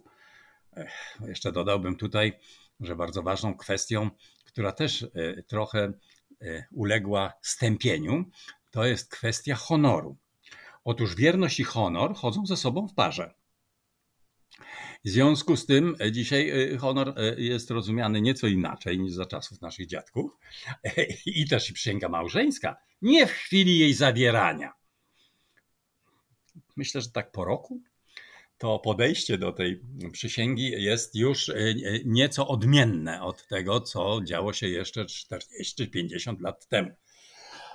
jeszcze 1.27 1.51
dodałbym 1.51 1.95
tutaj, 1.95 2.33
że 2.81 2.95
bardzo 2.95 3.23
ważną 3.23 3.57
kwestią, 3.57 4.09
która 4.45 4.71
też 4.71 5.03
e, 5.03 5.43
trochę 5.43 5.93
e, 6.41 6.65
uległa 6.71 7.33
stępieniu, 7.41 8.25
to 8.71 8.85
jest 8.85 9.11
kwestia 9.11 9.55
honoru. 9.55 10.17
Otóż 10.83 11.15
wierność 11.15 11.59
i 11.59 11.63
honor 11.63 12.15
chodzą 12.15 12.45
ze 12.45 12.57
sobą 12.57 12.87
w 12.87 12.93
parze. 12.93 13.33
W 15.05 15.09
związku 15.09 15.57
z 15.57 15.65
tym 15.65 15.95
dzisiaj 16.11 16.51
honor 16.77 17.15
jest 17.37 17.71
rozumiany 17.71 18.21
nieco 18.21 18.47
inaczej 18.47 18.99
niż 18.99 19.13
za 19.13 19.25
czasów 19.25 19.61
naszych 19.61 19.87
dziadków 19.87 20.37
i 21.25 21.47
też 21.47 21.69
i 21.69 21.73
przysięga 21.73 22.09
małżeńska 22.09 22.77
nie 23.01 23.27
w 23.27 23.31
chwili 23.31 23.79
jej 23.79 23.93
zawierania. 23.93 24.73
Myślę, 26.75 27.01
że 27.01 27.11
tak 27.11 27.31
po 27.31 27.45
roku 27.45 27.81
to 28.61 28.79
podejście 28.79 29.37
do 29.37 29.51
tej 29.51 29.81
przysięgi 30.11 30.71
jest 30.83 31.15
już 31.15 31.49
e, 31.49 31.55
nieco 32.05 32.47
odmienne 32.47 33.21
od 33.21 33.47
tego, 33.47 33.81
co 33.81 34.19
działo 34.23 34.53
się 34.53 34.67
jeszcze 34.67 35.05
40-50 35.05 36.41
lat 36.41 36.67
temu. 36.67 36.89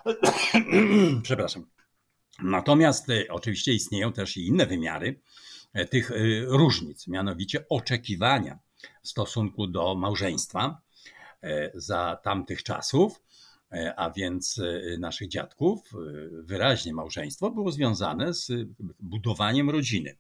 Przepraszam. 1.23 1.67
Natomiast 2.43 3.11
e, 3.11 3.25
oczywiście 3.31 3.73
istnieją 3.73 4.13
też 4.13 4.37
i 4.37 4.47
inne 4.47 4.67
wymiary 4.67 5.21
e, 5.73 5.85
tych 5.85 6.11
różnic, 6.47 7.09
mianowicie 7.09 7.69
oczekiwania 7.69 8.59
w 9.03 9.09
stosunku 9.09 9.67
do 9.67 9.95
małżeństwa 9.95 10.81
za 11.75 12.19
tamtych 12.25 12.63
czasów, 12.63 13.21
a 13.97 14.11
więc 14.11 14.61
naszych 14.99 15.29
dziadków. 15.29 15.91
Wyraźnie 16.33 16.95
małżeństwo 16.95 17.51
było 17.51 17.73
związane 17.73 18.35
z 18.35 18.53
budowaniem 19.01 19.71
rodziny 19.71 20.17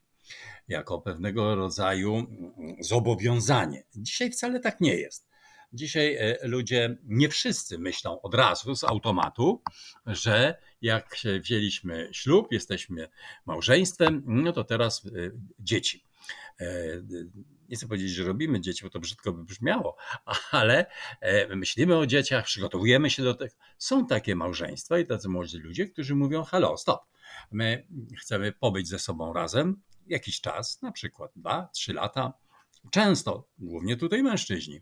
jako 0.68 1.00
pewnego 1.00 1.54
rodzaju 1.54 2.16
mm, 2.16 2.76
zobowiązanie. 2.80 3.84
Dzisiaj 3.96 4.30
wcale 4.30 4.60
tak 4.60 4.80
nie 4.80 4.94
jest. 4.94 5.26
Dzisiaj 5.72 6.16
e, 6.16 6.38
ludzie, 6.42 6.96
nie 7.04 7.28
wszyscy 7.28 7.78
myślą 7.78 8.20
od 8.20 8.34
razu 8.34 8.76
z 8.76 8.84
automatu, 8.84 9.62
że 10.06 10.58
jak 10.82 11.16
wzięliśmy 11.40 12.08
ślub, 12.12 12.52
jesteśmy 12.52 13.08
małżeństwem, 13.46 14.22
no 14.26 14.52
to 14.52 14.64
teraz 14.64 15.06
e, 15.06 15.10
dzieci. 15.58 16.04
E, 16.60 16.66
nie 17.68 17.76
chcę 17.76 17.86
powiedzieć, 17.86 18.10
że 18.10 18.24
robimy 18.24 18.60
dzieci, 18.60 18.84
bo 18.84 18.90
to 18.90 19.00
brzydko 19.00 19.32
by 19.32 19.44
brzmiało, 19.44 19.96
ale 20.50 20.86
myślimy 21.56 21.96
o 21.96 22.06
dzieciach, 22.06 22.44
przygotowujemy 22.44 23.10
się 23.10 23.22
do 23.22 23.34
tego. 23.34 23.54
Są 23.78 24.06
takie 24.06 24.36
małżeństwa 24.36 24.98
i 24.98 25.06
tacy 25.06 25.28
młodzi 25.28 25.58
ludzie, 25.58 25.86
którzy 25.86 26.14
mówią: 26.14 26.44
Halo, 26.44 26.76
stop. 26.76 27.00
My 27.50 27.86
chcemy 28.20 28.52
pobyć 28.52 28.88
ze 28.88 28.98
sobą 28.98 29.32
razem, 29.32 29.82
jakiś 30.06 30.40
czas, 30.40 30.82
na 30.82 30.92
przykład 30.92 31.32
2-3 31.36 31.94
lata, 31.94 32.32
często, 32.90 33.48
głównie 33.58 33.96
tutaj 33.96 34.22
mężczyźni, 34.22 34.80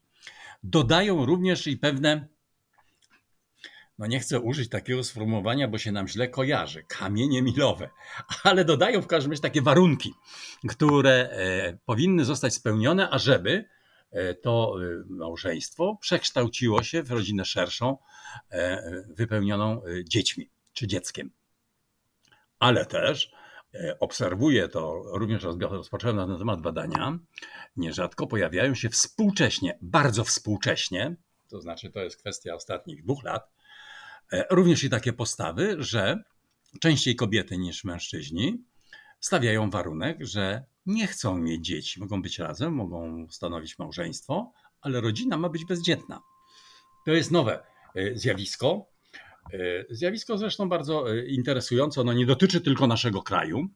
dodają 0.63 1.27
również 1.27 1.67
i 1.67 1.77
pewne, 1.77 2.29
no 3.99 4.07
nie 4.07 4.21
chcę 4.21 4.41
użyć 4.41 4.69
takiego 4.69 5.05
sformułowania, 5.05 5.69
bo 5.69 5.79
się 5.79 5.93
nam 5.93 6.09
źle 6.09 6.29
kojarzy, 6.29 6.85
kamienie 6.89 7.43
milowe, 7.43 7.91
ale 8.43 8.65
dodają 8.65 9.03
w 9.03 9.07
każdym 9.07 9.33
razie 9.33 9.43
takie 9.43 9.63
warunki, 9.63 10.15
które 10.69 11.31
e, 11.31 11.79
powinny 11.85 12.25
zostać 12.25 12.55
spełnione, 12.55 13.11
ażeby 13.11 13.65
e, 14.11 14.35
to 14.35 14.77
e, 14.83 15.05
małżeństwo 15.09 15.99
przekształciło 16.01 16.83
się 16.83 17.03
w 17.03 17.11
rodzinę 17.11 17.45
szerszą, 17.45 17.99
wypełnioną 19.09 19.83
dziećmi 20.05 20.51
czy 20.73 20.87
dzieckiem. 20.87 21.31
Ale 22.59 22.87
też 22.87 23.31
obserwuję 24.01 24.69
to, 24.69 25.03
również 25.05 25.43
rozpocząłem 25.61 26.17
na 26.17 26.27
ten 26.27 26.39
temat 26.39 26.61
badania, 26.61 27.19
nierzadko 27.77 28.27
pojawiają 28.27 28.75
się 28.75 28.89
współcześnie, 28.89 29.79
bardzo 29.83 30.25
współcześnie, 30.25 31.17
to 31.49 31.61
znaczy 31.61 31.91
to 31.91 32.01
jest 32.01 32.17
kwestia 32.17 32.55
ostatnich 32.55 33.03
dwóch 33.03 33.25
lat, 33.25 33.51
e, 34.33 34.45
również 34.51 34.85
i 34.85 34.91
takie 34.91 35.13
postawy, 35.13 35.77
że 35.79 36.23
częściej 36.81 37.17
kobiety 37.17 37.59
niż 37.59 37.85
mężczyźni 37.85 38.65
stawiają 39.21 39.71
warunek, 39.71 40.19
że 40.21 40.65
nie 40.87 41.07
chcą 41.07 41.39
mieć 41.39 41.67
dzieci, 41.67 42.01
mogą 42.01 42.23
być 42.23 42.39
razem, 42.39 42.73
mogą 42.73 43.27
stanowić 43.31 43.79
małżeństwo, 43.79 44.53
ale 44.81 45.01
rodzina 45.01 45.37
ma 45.37 45.49
być 45.49 45.65
bezdzietna. 45.65 46.21
To 47.07 47.13
jest 47.13 47.31
nowe 47.31 47.67
e, 47.95 48.17
zjawisko, 48.17 48.87
E, 48.87 48.94
zjawisko 49.91 50.39
zresztą 50.39 50.69
bardzo 50.69 51.13
e, 51.13 51.27
interesujące, 51.27 52.01
ono 52.01 52.13
nie 52.13 52.27
dotyczy 52.27 52.61
tylko 52.61 52.87
naszego 52.87 53.23
kraju. 53.23 53.69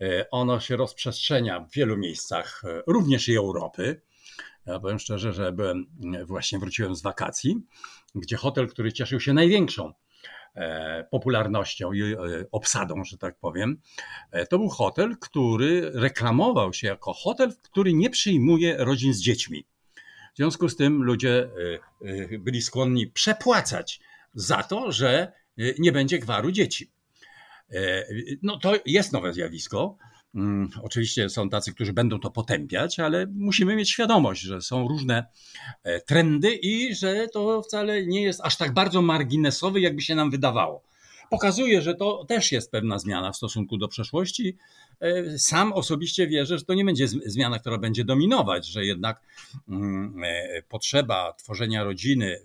E, 0.00 0.30
ono 0.30 0.60
się 0.60 0.76
rozprzestrzenia 0.76 1.60
w 1.60 1.72
wielu 1.72 1.96
miejscach, 1.96 2.62
również 2.86 3.28
i 3.28 3.36
Europy. 3.36 4.00
Ja 4.66 4.80
powiem 4.80 4.98
szczerze, 4.98 5.32
że 5.32 5.52
byłem, 5.52 5.86
właśnie 6.26 6.58
wróciłem 6.58 6.94
z 6.94 7.02
wakacji, 7.02 7.56
gdzie 8.14 8.36
hotel, 8.36 8.68
który 8.68 8.92
cieszył 8.92 9.20
się 9.20 9.32
największą 9.32 9.92
popularnością 11.10 11.92
i 11.92 12.02
obsadą, 12.52 13.04
że 13.04 13.18
tak 13.18 13.38
powiem, 13.38 13.80
to 14.50 14.58
był 14.58 14.68
hotel, 14.68 15.16
który 15.20 15.90
reklamował 15.94 16.72
się 16.72 16.86
jako 16.86 17.12
hotel, 17.12 17.52
który 17.62 17.92
nie 17.92 18.10
przyjmuje 18.10 18.76
rodzin 18.78 19.14
z 19.14 19.20
dziećmi. 19.20 19.66
W 20.34 20.36
związku 20.36 20.68
z 20.68 20.76
tym 20.76 21.02
ludzie 21.02 21.50
byli 22.38 22.62
skłonni 22.62 23.06
przepłacać 23.06 24.00
za 24.34 24.62
to, 24.62 24.92
że 24.92 25.32
y, 25.58 25.74
nie 25.78 25.92
będzie 25.92 26.18
gwaru 26.18 26.52
dzieci. 26.52 26.92
E, 27.72 28.06
no 28.42 28.58
to 28.58 28.74
jest 28.86 29.12
nowe 29.12 29.32
zjawisko. 29.32 29.96
Mm, 30.34 30.70
oczywiście 30.82 31.28
są 31.28 31.48
tacy, 31.48 31.74
którzy 31.74 31.92
będą 31.92 32.20
to 32.20 32.30
potępiać, 32.30 33.00
ale 33.00 33.26
musimy 33.26 33.76
mieć 33.76 33.90
świadomość, 33.90 34.42
że 34.42 34.62
są 34.62 34.88
różne 34.88 35.26
e, 35.82 36.00
trendy 36.00 36.54
i 36.54 36.94
że 36.94 37.26
to 37.32 37.62
wcale 37.62 38.06
nie 38.06 38.22
jest 38.22 38.40
aż 38.44 38.56
tak 38.56 38.74
bardzo 38.74 39.02
marginesowy, 39.02 39.80
jakby 39.80 40.02
się 40.02 40.14
nam 40.14 40.30
wydawało. 40.30 40.82
Pokazuje, 41.30 41.82
że 41.82 41.94
to 41.94 42.24
też 42.24 42.52
jest 42.52 42.70
pewna 42.70 42.98
zmiana 42.98 43.32
w 43.32 43.36
stosunku 43.36 43.78
do 43.78 43.88
przeszłości. 43.88 44.56
E, 45.00 45.38
sam 45.38 45.72
osobiście 45.72 46.26
wierzę, 46.26 46.58
że 46.58 46.64
to 46.64 46.74
nie 46.74 46.84
będzie 46.84 47.08
zmiana, 47.08 47.58
która 47.58 47.78
będzie 47.78 48.04
dominować, 48.04 48.66
że 48.66 48.84
jednak 48.84 49.20
mm, 49.68 50.22
potrzeba 50.68 51.32
tworzenia 51.32 51.84
rodziny 51.84 52.40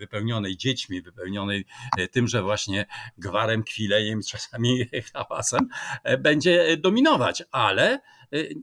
wypełnionej 0.00 0.56
dziećmi, 0.56 1.02
wypełnionej 1.02 1.64
e, 1.98 2.08
tymże 2.08 2.42
właśnie 2.42 2.86
gwarem, 3.18 3.62
kwilejem, 3.62 4.20
czasami 4.30 4.86
hałasem, 5.12 5.68
e, 6.04 6.18
będzie 6.18 6.76
dominować, 6.76 7.42
ale 7.50 7.92
e, 7.92 8.00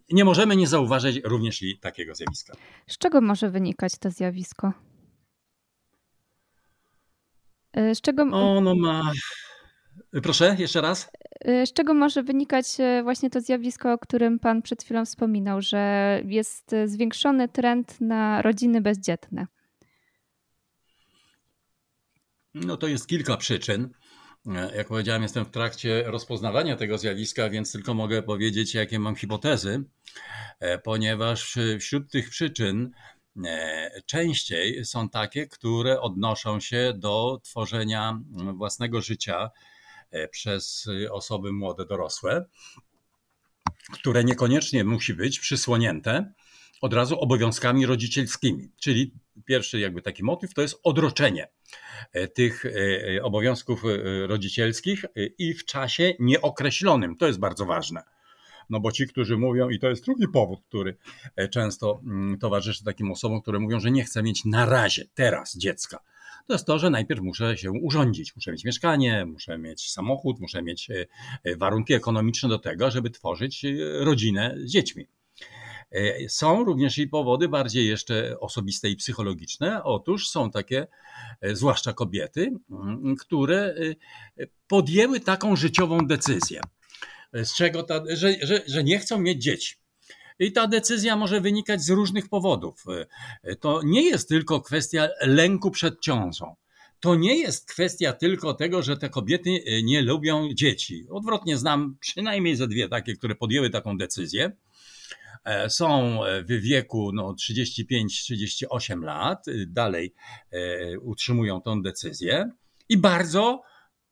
nie 0.10 0.26
możemy 0.26 0.56
nie 0.56 0.68
zauważyć 0.68 1.22
również 1.24 1.62
i 1.62 1.80
takiego 1.80 2.16
zjawiska. 2.16 2.54
Z 2.88 2.98
czego 2.98 3.22
może 3.22 3.50
wynikać 3.50 3.98
to 3.98 4.12
zjawisko? 4.12 4.74
Z 7.94 8.02
czego. 8.02 8.24
Ono 8.24 8.76
ma. 8.76 9.12
Proszę, 10.24 10.56
jeszcze 10.60 10.82
raz. 10.82 11.10
Z 11.46 11.74
czego 11.74 11.94
może 11.94 12.24
wynikać 12.24 12.66
właśnie 13.04 13.30
to 13.30 13.42
zjawisko, 13.42 13.94
o 13.94 13.98
którym 13.98 14.40
Pan 14.40 14.62
przed 14.62 14.84
chwilą 14.84 15.06
wspominał, 15.06 15.62
że 15.62 16.22
jest 16.26 16.76
zwiększony 16.86 17.50
trend 17.50 18.02
na 18.02 18.42
rodziny 18.42 18.82
bezdzietne? 18.82 19.48
No 22.54 22.78
to 22.78 22.88
jest 22.88 23.08
kilka 23.08 23.38
przyczyn. 23.38 23.90
Jak 24.76 24.88
powiedziałem, 24.88 25.22
jestem 25.22 25.46
w 25.46 25.50
trakcie 25.50 26.04
rozpoznawania 26.06 26.76
tego 26.76 26.98
zjawiska, 26.98 27.50
więc 27.50 27.72
tylko 27.72 27.94
mogę 27.94 28.24
powiedzieć, 28.24 28.74
jakie 28.74 29.00
mam 29.00 29.16
hipotezy, 29.16 29.84
e, 30.60 30.78
ponieważ 30.78 31.58
wśród 31.80 32.12
tych 32.12 32.30
przyczyn 32.30 32.92
e, 33.46 34.02
częściej 34.06 34.86
są 34.86 35.10
takie, 35.10 35.48
które 35.48 36.02
odnoszą 36.02 36.60
się 36.60 36.94
do 36.96 37.40
tworzenia 37.44 38.20
własnego 38.56 39.02
życia 39.02 39.50
przez 40.32 40.88
osoby 41.12 41.54
młode, 41.54 41.86
dorosłe, 41.86 42.46
które 43.92 44.24
niekoniecznie 44.24 44.84
musi 44.84 45.14
być 45.14 45.40
przysłonięte 45.40 46.34
od 46.82 46.94
razu 46.94 47.20
obowiązkami 47.20 47.86
rodzicielskimi. 47.86 48.70
Czyli 48.80 49.14
pierwszy 49.46 49.80
jakby 49.80 50.02
taki 50.02 50.24
motyw 50.24 50.54
to 50.54 50.62
jest 50.62 50.80
odroczenie 50.84 51.48
e, 52.14 52.28
tych 52.28 52.66
e, 52.66 52.70
e, 53.16 53.24
obowiązków 53.24 53.84
rodzicielskich 54.28 55.06
i 55.38 55.54
w 55.54 55.66
czasie 55.66 56.14
nieokreślonym. 56.20 57.16
To 57.16 57.28
jest 57.28 57.40
bardzo 57.40 57.66
ważne. 57.66 58.04
No 58.70 58.80
bo 58.80 58.92
ci, 58.92 59.08
którzy 59.08 59.38
mówią, 59.38 59.70
i 59.70 59.80
to 59.80 59.90
jest 59.90 60.06
drugi 60.06 60.28
powód, 60.28 60.60
który 60.68 60.98
często 61.52 62.02
mm, 62.04 62.38
towarzyszy 62.40 62.84
takim 62.84 63.12
osobom, 63.12 63.42
które 63.42 63.60
mówią, 63.60 63.80
że 63.80 63.92
nie 63.92 64.04
chcę 64.04 64.24
mieć 64.24 64.46
na 64.46 64.66
razie, 64.66 65.06
teraz 65.14 65.58
dziecka. 65.58 66.00
To 66.48 66.54
jest 66.54 66.66
to, 66.66 66.80
że 66.80 66.90
najpierw 66.90 67.22
muszę 67.22 67.58
się 67.58 67.72
urządzić. 67.72 68.36
Muszę 68.36 68.52
mieć 68.52 68.64
mieszkanie, 68.64 69.26
muszę 69.26 69.58
mieć 69.58 69.92
samochód, 69.92 70.40
muszę 70.40 70.62
mieć 70.62 70.90
warunki 71.58 71.94
ekonomiczne 71.94 72.50
do 72.50 72.60
tego, 72.60 72.92
żeby 72.92 73.10
tworzyć 73.10 73.66
rodzinę 74.00 74.56
z 74.58 74.72
dziećmi. 74.72 75.08
E, 75.92 76.30
są 76.30 76.64
również 76.64 76.98
i 76.98 77.08
powody 77.08 77.50
bardziej 77.50 77.88
jeszcze 77.88 78.40
osobiste 78.40 78.90
i 78.90 78.96
psychologiczne. 78.96 79.84
Otóż 79.84 80.30
są 80.30 80.52
takie, 80.52 80.88
e, 81.42 81.56
zwłaszcza 81.56 81.94
kobiety, 81.94 82.52
mm, 82.72 83.16
które 83.16 83.76
e, 84.38 84.48
podjęły 84.68 85.20
taką 85.20 85.56
życiową 85.56 85.98
decyzję, 85.98 86.62
z 87.34 87.56
czego 87.56 87.84
ta, 87.84 88.04
że, 88.10 88.34
że, 88.42 88.62
że 88.68 88.84
nie 88.84 89.00
chcą 89.00 89.20
mieć 89.20 89.44
dzieci. 89.44 89.76
I 90.40 90.52
ta 90.52 90.68
decyzja 90.68 91.16
może 91.16 91.42
wynikać 91.42 91.82
z 91.82 91.90
różnych 91.90 92.30
powodów. 92.30 92.84
To 93.60 93.82
nie 93.84 94.02
jest 94.02 94.30
tylko 94.30 94.62
kwestia 94.62 95.08
lęku 95.22 95.72
przed 95.72 96.02
ciążą. 96.02 96.56
To 97.00 97.16
nie 97.16 97.38
jest 97.38 97.68
kwestia 97.68 98.14
tylko 98.14 98.54
tego, 98.54 98.84
że 98.84 98.98
te 98.98 99.10
kobiety 99.10 99.64
nie 99.84 100.02
lubią 100.02 100.50
dzieci. 100.54 101.06
Odwrotnie 101.10 101.58
znam 101.58 101.98
przynajmniej 102.00 102.56
ze 102.56 102.68
dwie 102.68 102.90
takie, 102.90 103.14
które 103.14 103.36
podjęły 103.36 103.70
taką 103.70 103.98
decyzję 103.98 104.52
są 105.70 106.20
w 106.50 106.62
wieku 106.62 107.12
no, 107.14 107.36
35-38 107.52 109.04
lat, 109.04 109.46
dalej 109.68 110.14
utrzymują 111.02 111.62
tą 111.62 111.82
decyzję 111.82 112.52
i 112.90 112.98
bardzo 112.98 113.62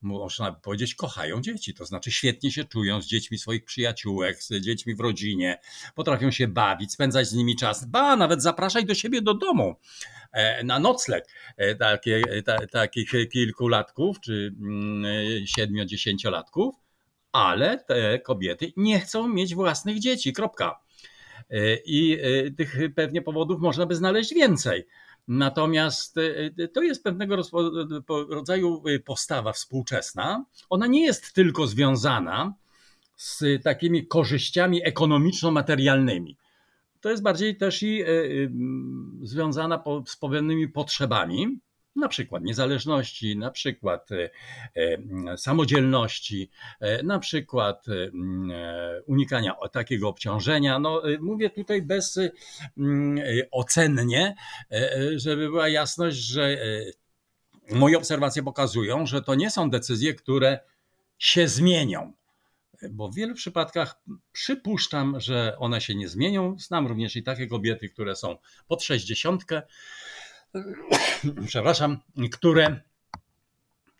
można 0.06 0.52
powiedzieć, 0.52 0.96
kochają 0.96 1.42
dzieci. 1.42 1.74
To 1.74 1.86
znaczy 1.86 2.12
świetnie 2.12 2.52
się 2.52 2.64
czują 2.64 3.02
z 3.02 3.06
dziećmi 3.06 3.38
swoich 3.38 3.64
przyjaciółek, 3.64 4.44
z 4.44 4.50
dziećmi 4.50 4.96
w 4.96 5.00
rodzinie, 5.00 5.60
potrafią 5.96 6.32
się 6.32 6.48
bawić, 6.48 6.94
spędzać 6.94 7.28
z 7.28 7.34
nimi 7.34 7.56
czas. 7.56 7.86
Ba, 7.86 8.16
nawet 8.16 8.44
zapraszać 8.44 8.86
do 8.86 8.96
siebie 8.96 9.22
do 9.22 9.34
domu 9.34 9.76
e, 10.32 10.64
na 10.64 10.80
nocleg 10.80 11.26
e, 11.58 11.76
takie, 11.76 12.22
ta, 12.46 12.68
takich 12.68 13.12
kilkulatków 13.32 14.20
czy 14.20 14.56
mm, 14.60 15.06
siedmiu-dziesięciolatków, 15.46 16.76
ale 17.32 17.78
te 17.78 18.20
kobiety 18.20 18.74
nie 18.78 19.00
chcą 19.00 19.28
mieć 19.28 19.56
własnych 19.56 20.00
dzieci. 20.00 20.34
Kropka. 20.34 20.80
E, 21.50 21.76
I 21.86 22.18
tych 22.58 22.78
pewnie 22.96 23.22
powodów 23.22 23.62
można 23.62 23.86
by 23.86 23.96
znaleźć 23.96 24.34
więcej. 24.34 24.86
Natomiast 25.28 26.18
y, 26.18 26.54
y, 26.60 26.68
to 26.68 26.84
jest 26.84 27.04
pewnego 27.04 27.36
rodzaju 28.30 28.84
y, 28.88 29.00
postawa 29.00 29.54
współczesna. 29.54 30.46
Ona 30.70 30.88
nie 30.88 31.06
jest 31.06 31.34
tylko 31.34 31.68
związana 31.68 32.54
z 33.16 33.64
takimi 33.64 34.08
korzyściami 34.08 34.82
ekonomiczno-materialnymi. 34.84 36.38
To 37.02 37.10
jest 37.10 37.24
bardziej 37.24 37.58
też 37.58 37.84
i 37.84 38.04
związana 39.22 39.84
z 40.06 40.16
pewnymi 40.16 40.68
potrzebami, 40.70 41.60
na 41.96 42.08
przykład 42.08 42.44
niezależności, 42.44 43.38
na 43.38 43.52
przykład 43.52 44.12
e, 44.12 44.30
e, 44.76 45.38
samodzielności, 45.38 46.50
e, 46.80 47.04
na 47.04 47.20
przykład 47.20 47.86
unikania 49.06 49.56
takiego 49.72 50.10
obciążenia. 50.10 50.80
No, 50.80 51.02
mówię 51.20 51.50
tutaj 51.50 51.82
bez 51.82 52.20
ocennie, 53.52 54.36
żeby 55.16 55.50
była 55.50 55.70
jasność, 55.70 56.18
że 56.18 56.58
moje 57.72 57.98
obserwacje 57.98 58.44
pokazują, 58.44 59.06
że 59.06 59.22
to 59.22 59.36
nie 59.36 59.52
są 59.52 59.70
decyzje, 59.70 60.14
które 60.14 60.60
się 61.18 61.48
zmienią. 61.48 62.14
Bo 62.92 63.10
w 63.10 63.16
wielu 63.16 63.36
przypadkach 63.36 64.02
przypuszczam, 64.32 65.20
że 65.20 65.56
one 65.60 65.82
się 65.82 65.96
nie 65.96 66.10
zmienią. 66.10 66.56
Znam 66.60 66.88
również 66.88 67.16
i 67.16 67.24
takie 67.24 67.48
kobiety, 67.48 67.90
które 67.90 68.16
są 68.16 68.38
pod 68.68 68.84
60, 68.84 69.46
przepraszam, 71.48 71.98
które 72.32 72.82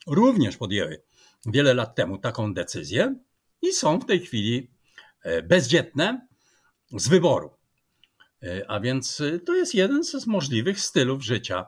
również 0.08 0.58
podjęły 0.58 1.04
wiele 1.46 1.74
lat 1.74 1.96
temu 1.96 2.18
taką 2.18 2.54
decyzję 2.54 3.16
i 3.62 3.72
są 3.72 4.00
w 4.00 4.06
tej 4.06 4.20
chwili 4.20 4.72
e, 5.24 5.42
bezdzietne 5.42 6.28
z 6.92 7.08
wyboru. 7.08 7.58
E, 8.44 8.72
a 8.72 8.80
więc 8.80 9.22
e, 9.22 9.40
to 9.40 9.56
jest 9.56 9.74
jeden 9.74 10.04
z 10.04 10.28
możliwych 10.28 10.80
stylów 10.80 11.24
życia, 11.24 11.66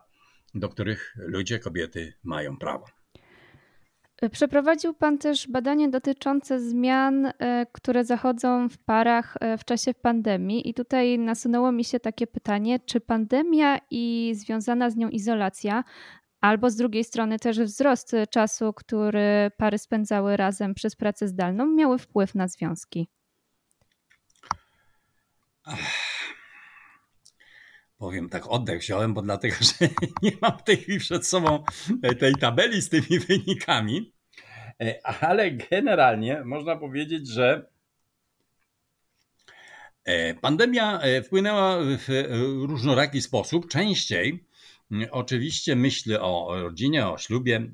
do 0.55 0.69
których 0.69 1.15
ludzie, 1.17 1.59
kobiety 1.59 2.13
mają 2.23 2.57
prawo. 2.57 2.85
Przeprowadził 4.31 4.93
Pan 4.93 5.17
też 5.17 5.47
badanie 5.47 5.89
dotyczące 5.89 6.59
zmian, 6.59 7.25
e, 7.25 7.65
które 7.71 8.05
zachodzą 8.05 8.69
w 8.69 8.77
parach 8.77 9.37
e, 9.39 9.57
w 9.57 9.65
czasie 9.65 9.93
pandemii, 9.93 10.69
i 10.69 10.73
tutaj 10.73 11.19
nasunęło 11.19 11.71
mi 11.71 11.83
się 11.83 11.99
takie 11.99 12.27
pytanie: 12.27 12.79
czy 12.79 12.99
pandemia 12.99 13.79
i 13.91 14.31
związana 14.35 14.89
z 14.89 14.95
nią 14.95 15.09
izolacja, 15.09 15.83
albo 16.41 16.69
z 16.69 16.75
drugiej 16.75 17.03
strony 17.03 17.39
też 17.39 17.59
wzrost 17.59 18.15
czasu, 18.29 18.73
który 18.73 19.51
pary 19.57 19.77
spędzały 19.77 20.37
razem 20.37 20.73
przez 20.73 20.95
pracę 20.95 21.27
zdalną, 21.27 21.65
miały 21.65 21.97
wpływ 21.97 22.35
na 22.35 22.47
związki? 22.47 23.07
Powiem 27.97 28.29
tak, 28.29 28.47
oddech 28.47 28.81
wziąłem, 28.81 29.13
bo 29.13 29.21
dlatego, 29.21 29.55
że 29.59 29.89
nie 30.21 30.31
mam 30.41 30.57
w 30.57 30.63
tej 30.63 30.77
chwili 30.77 30.99
przed 30.99 31.27
sobą 31.27 31.63
tej 32.19 32.35
tabeli 32.35 32.81
z 32.81 32.89
tymi 32.89 33.19
wynikami, 33.27 34.13
e, 34.81 35.05
ale 35.05 35.51
generalnie 35.51 36.43
można 36.43 36.75
powiedzieć, 36.75 37.27
że 37.29 37.69
e, 40.03 40.33
pandemia 40.33 40.99
e, 40.99 41.21
wpłynęła 41.21 41.77
w 41.81 42.07
różnoraki 42.67 43.21
sposób. 43.21 43.67
Częściej 43.67 44.47
oczywiście 45.11 45.75
myśl 45.75 46.17
o 46.21 46.61
rodzinie, 46.61 47.07
o 47.07 47.17
ślubie 47.17 47.71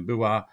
była 0.00 0.48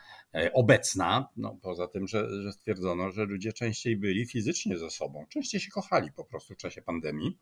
obecna, 0.53 1.29
no, 1.37 1.57
poza 1.61 1.87
tym, 1.87 2.07
że, 2.07 2.41
że 2.43 2.51
stwierdzono, 2.51 3.11
że 3.11 3.25
ludzie 3.25 3.53
częściej 3.53 3.97
byli 3.97 4.25
fizycznie 4.25 4.77
ze 4.77 4.89
sobą, 4.89 5.25
częściej 5.29 5.61
się 5.61 5.71
kochali 5.71 6.11
po 6.11 6.25
prostu 6.25 6.53
w 6.53 6.57
czasie 6.57 6.81
pandemii 6.81 7.37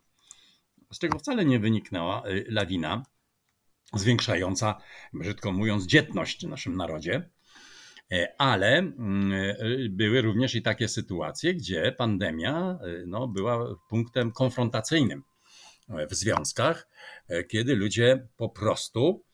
z 0.92 0.98
czego 0.98 1.18
wcale 1.18 1.44
nie 1.44 1.58
wyniknęła 1.58 2.28
y, 2.28 2.46
lawina 2.48 3.02
zwiększająca, 3.94 4.80
brzydko 5.12 5.52
mówiąc, 5.52 5.86
dzietność 5.86 6.46
w 6.46 6.48
naszym 6.48 6.76
narodzie. 6.76 7.30
E, 8.12 8.34
ale 8.38 8.78
mm, 8.78 9.32
y, 9.32 9.88
były 9.90 10.22
również 10.22 10.54
i 10.54 10.62
takie 10.62 10.88
sytuacje, 10.88 11.54
gdzie 11.54 11.92
pandemia 11.98 12.78
y, 12.86 13.04
no, 13.06 13.28
była 13.28 13.74
punktem 13.88 14.32
konfrontacyjnym 14.32 15.22
w 16.10 16.14
związkach, 16.14 16.88
e, 17.28 17.44
kiedy 17.44 17.76
ludzie 17.76 18.28
po 18.36 18.48
prostu 18.48 19.24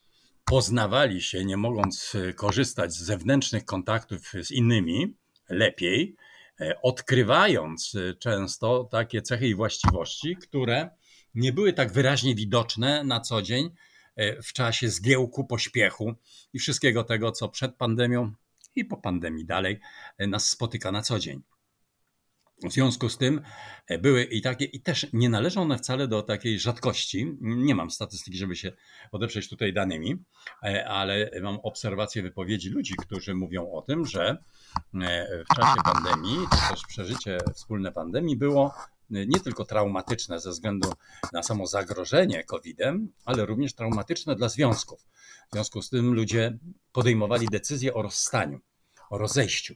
poznawali 0.45 1.21
się, 1.21 1.45
nie 1.45 1.57
mogąc 1.57 2.13
korzystać 2.35 2.93
z 2.93 3.03
zewnętrznych 3.03 3.65
kontaktów 3.65 4.31
z 4.43 4.51
innymi 4.51 5.17
lepiej, 5.49 6.15
e, 6.61 6.81
odkrywając 6.81 7.93
często 8.19 8.83
takie 8.91 9.21
cechy 9.21 9.47
i 9.47 9.55
właściwości, 9.55 10.35
które 10.35 10.89
nie 11.35 11.53
były 11.53 11.73
tak 11.73 11.91
wyraźnie 11.91 12.35
widoczne 12.35 13.03
na 13.03 13.19
co 13.19 13.41
dzień 13.41 13.69
e, 14.15 14.41
w 14.41 14.53
czasie 14.53 14.89
zgiełku, 14.89 15.45
pośpiechu 15.45 16.13
i 16.53 16.59
wszystkiego 16.59 17.03
tego, 17.03 17.31
co 17.31 17.49
przed 17.49 17.75
pandemią 17.75 18.31
i 18.75 18.85
po 18.85 18.97
pandemii 18.97 19.45
dalej 19.45 19.79
e, 20.17 20.27
nas 20.27 20.49
spotyka 20.49 20.91
na 20.91 21.01
co 21.01 21.19
dzień. 21.19 21.41
W 22.63 22.71
związku 22.71 23.09
z 23.09 23.17
tym 23.17 23.41
e, 23.87 23.97
były 23.97 24.23
i 24.23 24.41
takie, 24.41 24.65
i 24.65 24.81
też 24.81 25.07
nie 25.13 25.29
należą 25.29 25.61
one 25.61 25.77
wcale 25.77 26.07
do 26.07 26.21
takiej 26.21 26.59
rzadkości. 26.59 27.37
Nie 27.41 27.75
mam 27.75 27.91
statystyki, 27.91 28.37
żeby 28.37 28.55
się 28.55 28.71
odeprzeć 29.11 29.49
tutaj 29.49 29.73
danymi, 29.73 30.23
ale 30.87 31.31
mam 31.41 31.59
obserwacje 31.59 32.21
wypowiedzi 32.21 32.69
ludzi, 32.69 32.93
którzy 32.97 33.35
mówią 33.35 33.71
o 33.71 33.81
tym, 33.81 34.05
że 34.05 34.37
w 35.51 35.55
czasie 35.55 35.81
pandemii, 35.83 36.37
czy 36.51 36.73
też 36.73 36.85
przeżycie 36.87 37.37
wspólne 37.53 37.91
pandemii 37.91 38.37
było 38.37 38.73
nie 39.09 39.39
tylko 39.39 39.65
traumatyczne 39.65 40.39
ze 40.39 40.49
względu 40.49 40.93
na 41.33 41.43
samo 41.43 41.67
zagrożenie 41.67 42.43
COVID-em, 42.43 43.11
ale 43.25 43.45
również 43.45 43.73
traumatyczne 43.73 44.35
dla 44.35 44.49
związków. 44.49 45.01
W 45.49 45.53
związku 45.53 45.81
z 45.81 45.89
tym 45.89 46.13
ludzie 46.13 46.57
podejmowali 46.91 47.47
decyzję 47.47 47.93
o 47.93 48.01
rozstaniu, 48.01 48.59
o 49.09 49.17
rozejściu. 49.17 49.75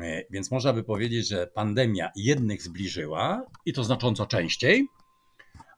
E, 0.00 0.24
więc 0.30 0.50
można 0.50 0.72
by 0.72 0.84
powiedzieć, 0.84 1.28
że 1.28 1.46
pandemia 1.46 2.10
jednych 2.16 2.62
zbliżyła 2.62 3.46
i 3.66 3.72
to 3.72 3.84
znacząco 3.84 4.26
częściej, 4.26 4.88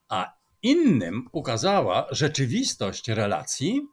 a 0.08 0.32
innym 0.62 1.28
ukazała 1.32 2.06
rzeczywistość 2.10 3.08
relacji, 3.08 3.88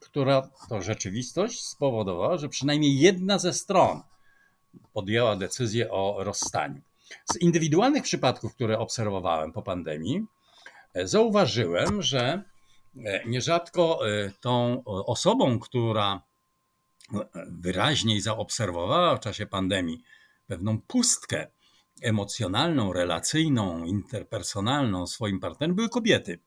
która 0.00 0.50
to 0.68 0.82
rzeczywistość 0.82 1.64
spowodowała, 1.64 2.38
że 2.38 2.48
przynajmniej 2.48 2.98
jedna 2.98 3.38
ze 3.38 3.52
stron 3.52 4.02
podjęła 4.92 5.36
decyzję 5.36 5.90
o 5.90 6.16
rozstaniu. 6.24 6.82
Z 7.32 7.36
indywidualnych 7.36 8.02
przypadków, 8.02 8.54
które 8.54 8.78
obserwowałem 8.78 9.52
po 9.52 9.62
pandemii, 9.62 10.26
e, 10.94 11.08
zauważyłem, 11.08 12.02
że 12.02 12.42
e, 12.96 13.24
nierzadko 13.26 14.08
e, 14.08 14.30
tą 14.40 14.84
osobą, 14.84 15.58
która 15.58 16.22
wyraźniej 17.48 18.20
zaobserwowała 18.20 19.16
w 19.16 19.20
czasie 19.20 19.46
pandemii 19.46 20.02
pewną 20.46 20.80
pustkę 20.80 21.50
emocjonalną, 22.02 22.92
relacyjną, 22.92 23.84
interpersonalną 23.84 25.06
swoim 25.06 25.40
partnerem, 25.40 25.76
były 25.76 25.88
kobiety. 25.88 26.40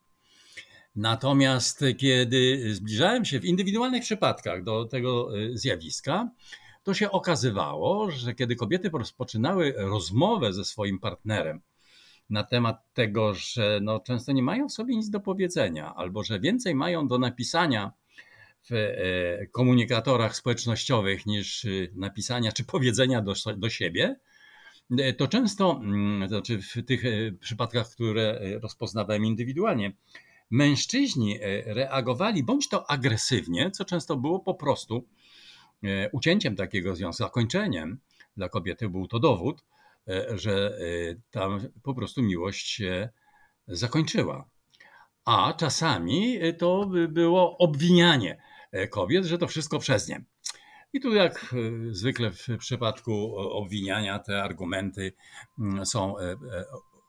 Natomiast 0.95 1.83
kiedy 1.97 2.73
zbliżałem 2.73 3.25
się 3.25 3.39
w 3.39 3.45
indywidualnych 3.45 4.03
przypadkach 4.03 4.63
do 4.63 4.85
tego 4.85 5.29
zjawiska, 5.53 6.29
to 6.85 6.93
się 6.93 7.11
okazywało, 7.11 8.11
że 8.11 8.35
kiedy 8.35 8.55
kobiety 8.55 8.89
rozpoczynały 8.93 9.73
rozmowę 9.77 10.53
ze 10.53 10.65
swoim 10.65 10.99
partnerem 10.99 11.61
na 12.29 12.43
temat 12.43 12.93
tego, 12.93 13.33
że 13.33 13.79
no, 13.81 13.99
często 13.99 14.31
nie 14.31 14.43
mają 14.43 14.69
sobie 14.69 14.95
nic 14.95 15.09
do 15.09 15.19
powiedzenia, 15.19 15.95
albo 15.95 16.23
że 16.23 16.39
więcej 16.39 16.75
mają 16.75 17.07
do 17.07 17.17
napisania 17.17 17.91
w 18.69 18.73
e, 18.73 19.47
komunikatorach 19.47 20.35
społecznościowych 20.35 21.25
niż 21.25 21.65
e, 21.65 21.69
napisania 21.95 22.51
czy 22.51 22.63
powiedzenia 22.63 23.21
do, 23.21 23.33
do 23.57 23.69
siebie, 23.69 24.19
e, 24.97 25.13
to 25.13 25.27
często, 25.27 25.79
mm, 25.83 26.29
znaczy 26.29 26.61
w 26.61 26.85
tych 26.85 27.03
przypadkach, 27.39 27.89
które 27.89 28.39
rozpoznawałem 28.59 29.25
indywidualnie, 29.25 29.91
mężczyźni 30.49 31.39
reagowali 31.65 32.43
bądź 32.43 32.69
to 32.69 32.89
agresywnie, 32.89 33.71
co 33.71 33.85
często 33.85 34.17
było 34.17 34.39
po 34.39 34.53
prostu 34.53 35.07
ucięciem 36.11 36.55
takiego 36.55 36.95
związku, 36.95 37.23
zakończeniem 37.23 37.99
dla 38.37 38.49
kobiety 38.49 38.89
był 38.89 39.07
to 39.07 39.19
dowód, 39.19 39.63
że 40.35 40.77
tam 41.31 41.59
po 41.83 41.93
prostu 41.93 42.21
miłość 42.21 42.67
się 42.67 43.09
zakończyła. 43.67 44.49
A 45.25 45.53
czasami 45.57 46.39
to 46.57 46.89
było 47.09 47.57
obwinianie 47.57 48.41
kobiet, 48.89 49.25
że 49.25 49.37
to 49.37 49.47
wszystko 49.47 49.79
przez 49.79 50.07
nie. 50.07 50.23
I 50.93 50.99
tu, 50.99 51.13
jak 51.13 51.55
zwykle 51.91 52.31
w 52.31 52.47
przypadku 52.59 53.35
obwiniania, 53.37 54.19
te 54.19 54.43
argumenty 54.43 55.13
mm, 55.59 55.85
są 55.85 56.15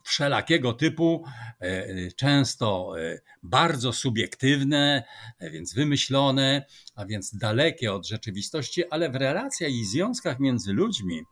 wszelakiego 0.07 0.73
typu, 0.73 1.25
e, 1.61 2.13
często 2.13 3.01
e, 3.01 3.21
bardzo 3.43 3.93
subiektywne, 3.93 5.05
e, 5.39 5.51
więc 5.51 5.75
wymyślone, 5.75 6.67
a 6.95 7.07
więc 7.07 7.37
dalekie 7.37 7.93
od 7.93 8.07
rzeczywistości, 8.07 8.91
ale 8.91 9.11
w 9.11 9.15
relacjach 9.15 9.71
i 9.71 9.85
związkach 9.85 10.41
między 10.41 10.73
ludźmi 10.73 11.23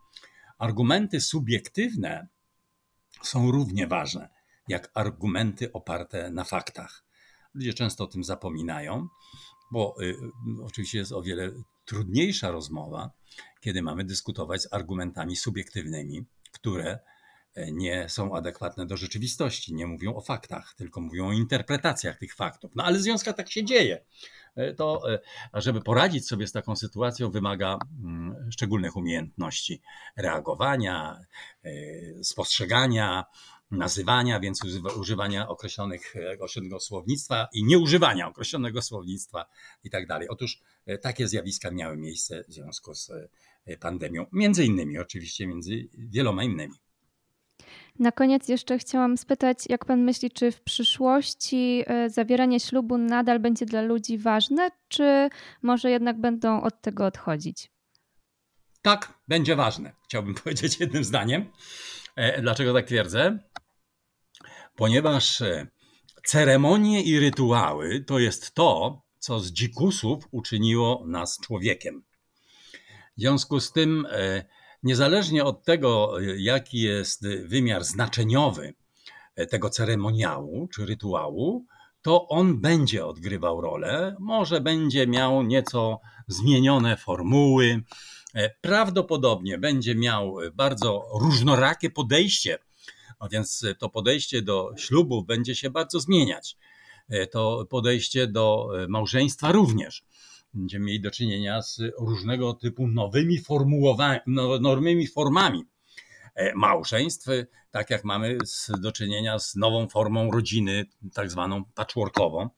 argumenty 0.59 1.21
subiektywne 1.21 2.29
są 3.23 3.51
równie 3.51 3.87
ważne 3.87 4.29
jak 4.69 4.91
argumenty 4.95 5.73
oparte 5.73 6.31
na 6.31 6.45
faktach. 6.45 7.05
Ludzie 7.55 7.75
często 7.75 8.05
o 8.05 8.07
tym 8.07 8.25
zapominają, 8.25 9.09
bo 9.73 9.97
y, 10.03 10.17
oczywiście 10.65 10.99
jest 10.99 11.13
o 11.13 11.23
wiele 11.23 11.51
trudniejsza 11.85 12.51
rozmowa, 12.51 13.11
kiedy 13.61 13.83
mamy 13.83 14.05
dyskutować 14.05 14.63
z 14.63 14.73
argumentami 14.73 15.37
subiektywnymi, 15.37 16.25
które 16.53 16.99
nie 17.73 18.09
są 18.09 18.37
adekwatne 18.37 18.87
do 18.87 18.97
rzeczywistości, 18.97 19.75
nie 19.75 19.87
mówią 19.87 20.15
o 20.15 20.21
faktach, 20.21 20.75
tylko 20.77 21.01
mówią 21.01 21.29
o 21.29 21.33
interpretacjach 21.33 22.19
tych 22.19 22.35
faktów. 22.35 22.73
No 22.75 22.85
ale 22.85 22.99
w 22.99 23.03
tak 23.33 23.51
się 23.51 23.65
dzieje. 23.65 24.05
E, 24.57 24.75
to, 24.75 25.13
e, 25.15 25.21
żeby 25.55 25.81
poradzić 25.81 26.27
sobie 26.27 26.47
z 26.47 26.53
taką 26.53 26.77
sytuacją, 26.77 27.31
wymaga 27.31 27.79
mm, 28.05 28.51
szczególnych 28.51 28.97
umiejętności 28.97 29.81
reagowania, 30.17 31.21
e, 31.65 31.71
spostrzegania, 32.25 33.25
nazywania, 33.71 34.41
więc 34.41 34.61
używania 34.99 35.49
określonych, 35.49 36.15
określonego 36.35 36.81
słownictwa 36.81 37.49
i 37.53 37.65
nieużywania 37.65 38.29
określonego 38.29 38.83
słownictwa 38.83 39.47
i 39.85 39.91
tak 39.91 40.07
dalej. 40.07 40.29
Otóż 40.29 40.61
takie 41.03 41.29
zjawiska 41.29 41.71
miały 41.71 41.97
miejsce 41.97 42.45
w 42.49 42.53
związku 42.53 42.95
z 42.95 43.11
pandemią, 43.81 44.27
między 44.33 44.65
innymi, 44.65 44.99
oczywiście 44.99 45.47
między 45.47 45.89
wieloma 45.95 46.45
innymi. 46.45 46.84
Na 47.99 48.13
koniec 48.13 48.49
jeszcze 48.49 48.79
chciałam 48.79 49.17
spytać, 49.17 49.59
jak 49.69 49.85
pan 49.85 50.03
myśli, 50.03 50.31
czy 50.31 50.53
w 50.53 50.61
przyszłości 50.61 51.85
e, 51.87 52.11
zawieranie 52.11 52.61
ślubu 52.61 52.99
nadal 52.99 53.41
będzie 53.41 53.67
dla 53.67 53.83
ludzi 53.83 54.19
ważne, 54.19 54.71
czy 54.89 55.29
może 55.63 55.91
jednak 55.91 56.21
będą 56.21 56.63
od 56.63 56.81
tego 56.81 57.07
odchodzić? 57.07 57.71
Tak, 58.83 59.19
będzie 59.29 59.57
ważne. 59.57 59.93
Chciałbym 60.05 60.35
powiedzieć 60.45 60.81
jednym 60.81 61.05
zdaniem. 61.05 61.51
E, 62.17 62.43
dlaczego 62.43 62.75
tak 62.75 62.87
twierdzę? 62.87 63.39
Ponieważ 64.77 65.41
e, 65.41 65.67
ceremonie 66.27 67.03
i 67.03 67.21
rytuały 67.21 68.05
to 68.05 68.19
jest 68.19 68.55
to, 68.55 69.03
co 69.19 69.41
z 69.41 69.53
dzikusów 69.53 70.25
uczyniło 70.31 71.05
nas 71.07 71.39
człowiekiem. 71.43 72.05
W 73.17 73.21
związku 73.21 73.61
z 73.61 73.73
tym 73.73 74.07
niezależnie 74.85 75.45
od 75.45 75.65
tego, 75.65 76.21
jaki 76.37 76.81
jest 76.81 77.27
wymiar 77.45 77.85
znaczeniowy 77.85 78.75
tego 79.51 79.71
ceremoniału 79.71 80.69
czy 80.69 80.87
rytuału, 80.87 81.67
to 82.03 82.29
on 82.29 82.61
będzie 82.61 83.07
odgrywał 83.07 83.61
rolę, 83.61 84.17
może 84.21 84.61
będzie 84.61 85.07
miał 85.07 85.43
nieco 85.43 86.01
zmienione 86.29 86.97
formuły, 86.97 87.83
prawdopodobnie 88.61 89.59
będzie 89.59 89.95
miał 89.95 90.37
bardzo 90.55 91.07
różnorakie 91.21 91.91
podejście, 91.91 92.59
a 93.19 93.29
więc 93.29 93.65
to 93.79 93.89
podejście 93.89 94.43
do 94.43 94.71
ślubów 94.77 95.27
będzie 95.27 95.55
się 95.55 95.71
bardzo 95.71 96.01
zmieniać. 96.01 96.57
To 97.31 97.67
podejście 97.71 98.27
do 98.27 98.69
małżeństwa 98.89 99.53
również 99.53 100.05
będziemy 100.55 100.85
mieli 100.85 101.01
do 101.01 101.11
czynienia 101.11 101.63
z 101.63 101.83
różnego 101.99 102.55
typu 102.55 102.89
nowymi 102.89 103.39
formułowaniami, 103.39 104.21
no, 104.27 104.59
formami 105.15 105.65
e, 106.35 106.55
małżeństw, 106.55 107.29
tak 107.71 107.91
jak 107.91 108.05
mamy 108.05 108.39
do 108.81 108.93
czynienia 108.93 109.39
z 109.39 109.55
nową 109.57 109.89
formą 109.89 110.31
rodziny, 110.31 110.87
tak 111.15 111.31
zwaną 111.31 111.65
patchworkową. 111.65 112.49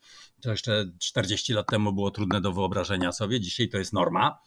To 0.42 0.50
jeszcze 0.50 0.92
40 0.98 1.52
lat 1.52 1.66
temu 1.66 1.92
było 1.92 2.10
trudne 2.10 2.40
do 2.40 2.52
wyobrażenia 2.52 3.12
sobie, 3.12 3.40
dzisiaj 3.40 3.68
to 3.68 3.78
jest 3.78 3.92
norma. 3.92 4.38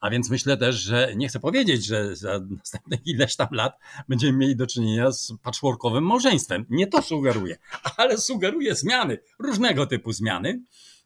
A 0.00 0.10
więc 0.10 0.30
myślę 0.30 0.56
też, 0.56 0.76
że 0.76 1.12
nie 1.16 1.28
chcę 1.28 1.40
powiedzieć, 1.40 1.86
że 1.86 2.16
za 2.16 2.40
następne 2.50 2.98
ileś 3.04 3.36
tam 3.36 3.48
lat 3.50 3.78
będziemy 4.08 4.38
mieli 4.38 4.56
do 4.56 4.66
czynienia 4.66 5.12
z 5.12 5.32
patchworkowym 5.42 6.04
małżeństwem. 6.04 6.66
Nie 6.70 6.86
to 6.86 7.02
sugeruję, 7.02 7.56
ale 7.96 8.18
sugeruję 8.18 8.74
zmiany, 8.74 9.18
różnego 9.38 9.86
typu 9.86 10.12
zmiany. 10.12 10.62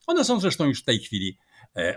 One 0.07 0.25
są 0.25 0.40
zresztą 0.40 0.64
już 0.64 0.83
w 0.83 0.85
tej 0.85 0.99
chwili 0.99 1.38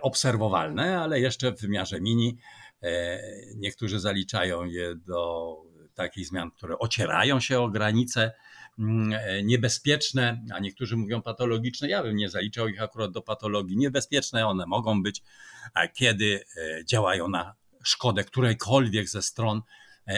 obserwowalne, 0.01 0.99
ale 0.99 1.19
jeszcze 1.19 1.51
w 1.51 1.61
wymiarze 1.61 2.01
mini. 2.01 2.37
E, 2.83 3.19
niektórzy 3.55 3.99
zaliczają 3.99 4.65
je 4.65 4.95
do 4.95 5.55
takich 5.93 6.27
zmian, 6.27 6.51
które 6.51 6.79
ocierają 6.79 7.39
się 7.39 7.59
o 7.59 7.69
granice 7.69 8.31
mm, 8.79 9.13
e, 9.13 9.43
niebezpieczne, 9.43 10.41
a 10.53 10.59
niektórzy 10.59 10.97
mówią 10.97 11.21
patologiczne. 11.21 11.89
Ja 11.89 12.03
bym 12.03 12.15
nie 12.15 12.29
zaliczał 12.29 12.67
ich 12.67 12.81
akurat 12.81 13.11
do 13.11 13.21
patologii. 13.21 13.77
Niebezpieczne 13.77 14.47
one 14.47 14.65
mogą 14.65 15.03
być, 15.03 15.23
kiedy 15.93 16.43
działają 16.85 17.27
na 17.27 17.55
szkodę 17.83 18.23
którejkolwiek 18.23 19.09
ze 19.09 19.21
stron, 19.21 19.61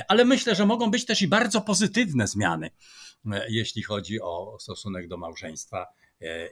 ale 0.07 0.25
myślę, 0.25 0.55
że 0.55 0.65
mogą 0.65 0.91
być 0.91 1.05
też 1.05 1.21
i 1.21 1.27
bardzo 1.27 1.61
pozytywne 1.61 2.27
zmiany, 2.27 2.69
jeśli 3.49 3.83
chodzi 3.83 4.21
o 4.21 4.57
stosunek 4.59 5.07
do 5.07 5.17
małżeństwa, 5.17 5.87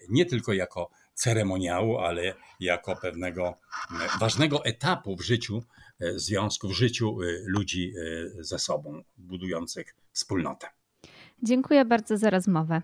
nie 0.10 0.26
tylko 0.26 0.54
jako 0.54 0.90
ceremoniału, 1.20 1.98
ale 1.98 2.34
jako 2.60 2.96
pewnego 2.96 3.48
e, 3.48 4.20
ważnego 4.20 4.66
etapu 4.66 5.16
w 5.16 5.22
życiu 5.22 5.64
e, 6.00 6.20
związku, 6.20 6.68
w 6.68 6.74
życiu 6.74 7.18
e, 7.22 7.26
ludzi 7.46 7.94
ze 8.40 8.60
sobą, 8.60 9.04
budujących 9.18 9.96
wspólnotę. 10.12 10.68
Dziękuję 11.44 11.86
bardzo 11.86 12.18
za 12.18 12.30
rozmowę. 12.30 12.82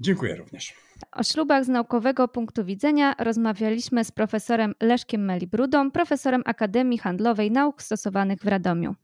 Dziękuję 0.00 0.36
również. 0.36 0.74
O 1.12 1.22
ślubach 1.22 1.64
z 1.64 1.68
naukowego 1.68 2.28
punktu 2.28 2.64
widzenia 2.64 3.14
rozmawialiśmy 3.18 4.04
z 4.04 4.12
profesorem 4.12 4.74
Leszkiem 4.80 5.24
Melibrudą, 5.24 5.90
profesorem 5.90 6.42
Akademii 6.44 6.98
Handlowej 6.98 7.50
Nauk 7.50 7.82
Stosowanych 7.82 8.40
w 8.40 8.46
Radomiu. 8.46 8.94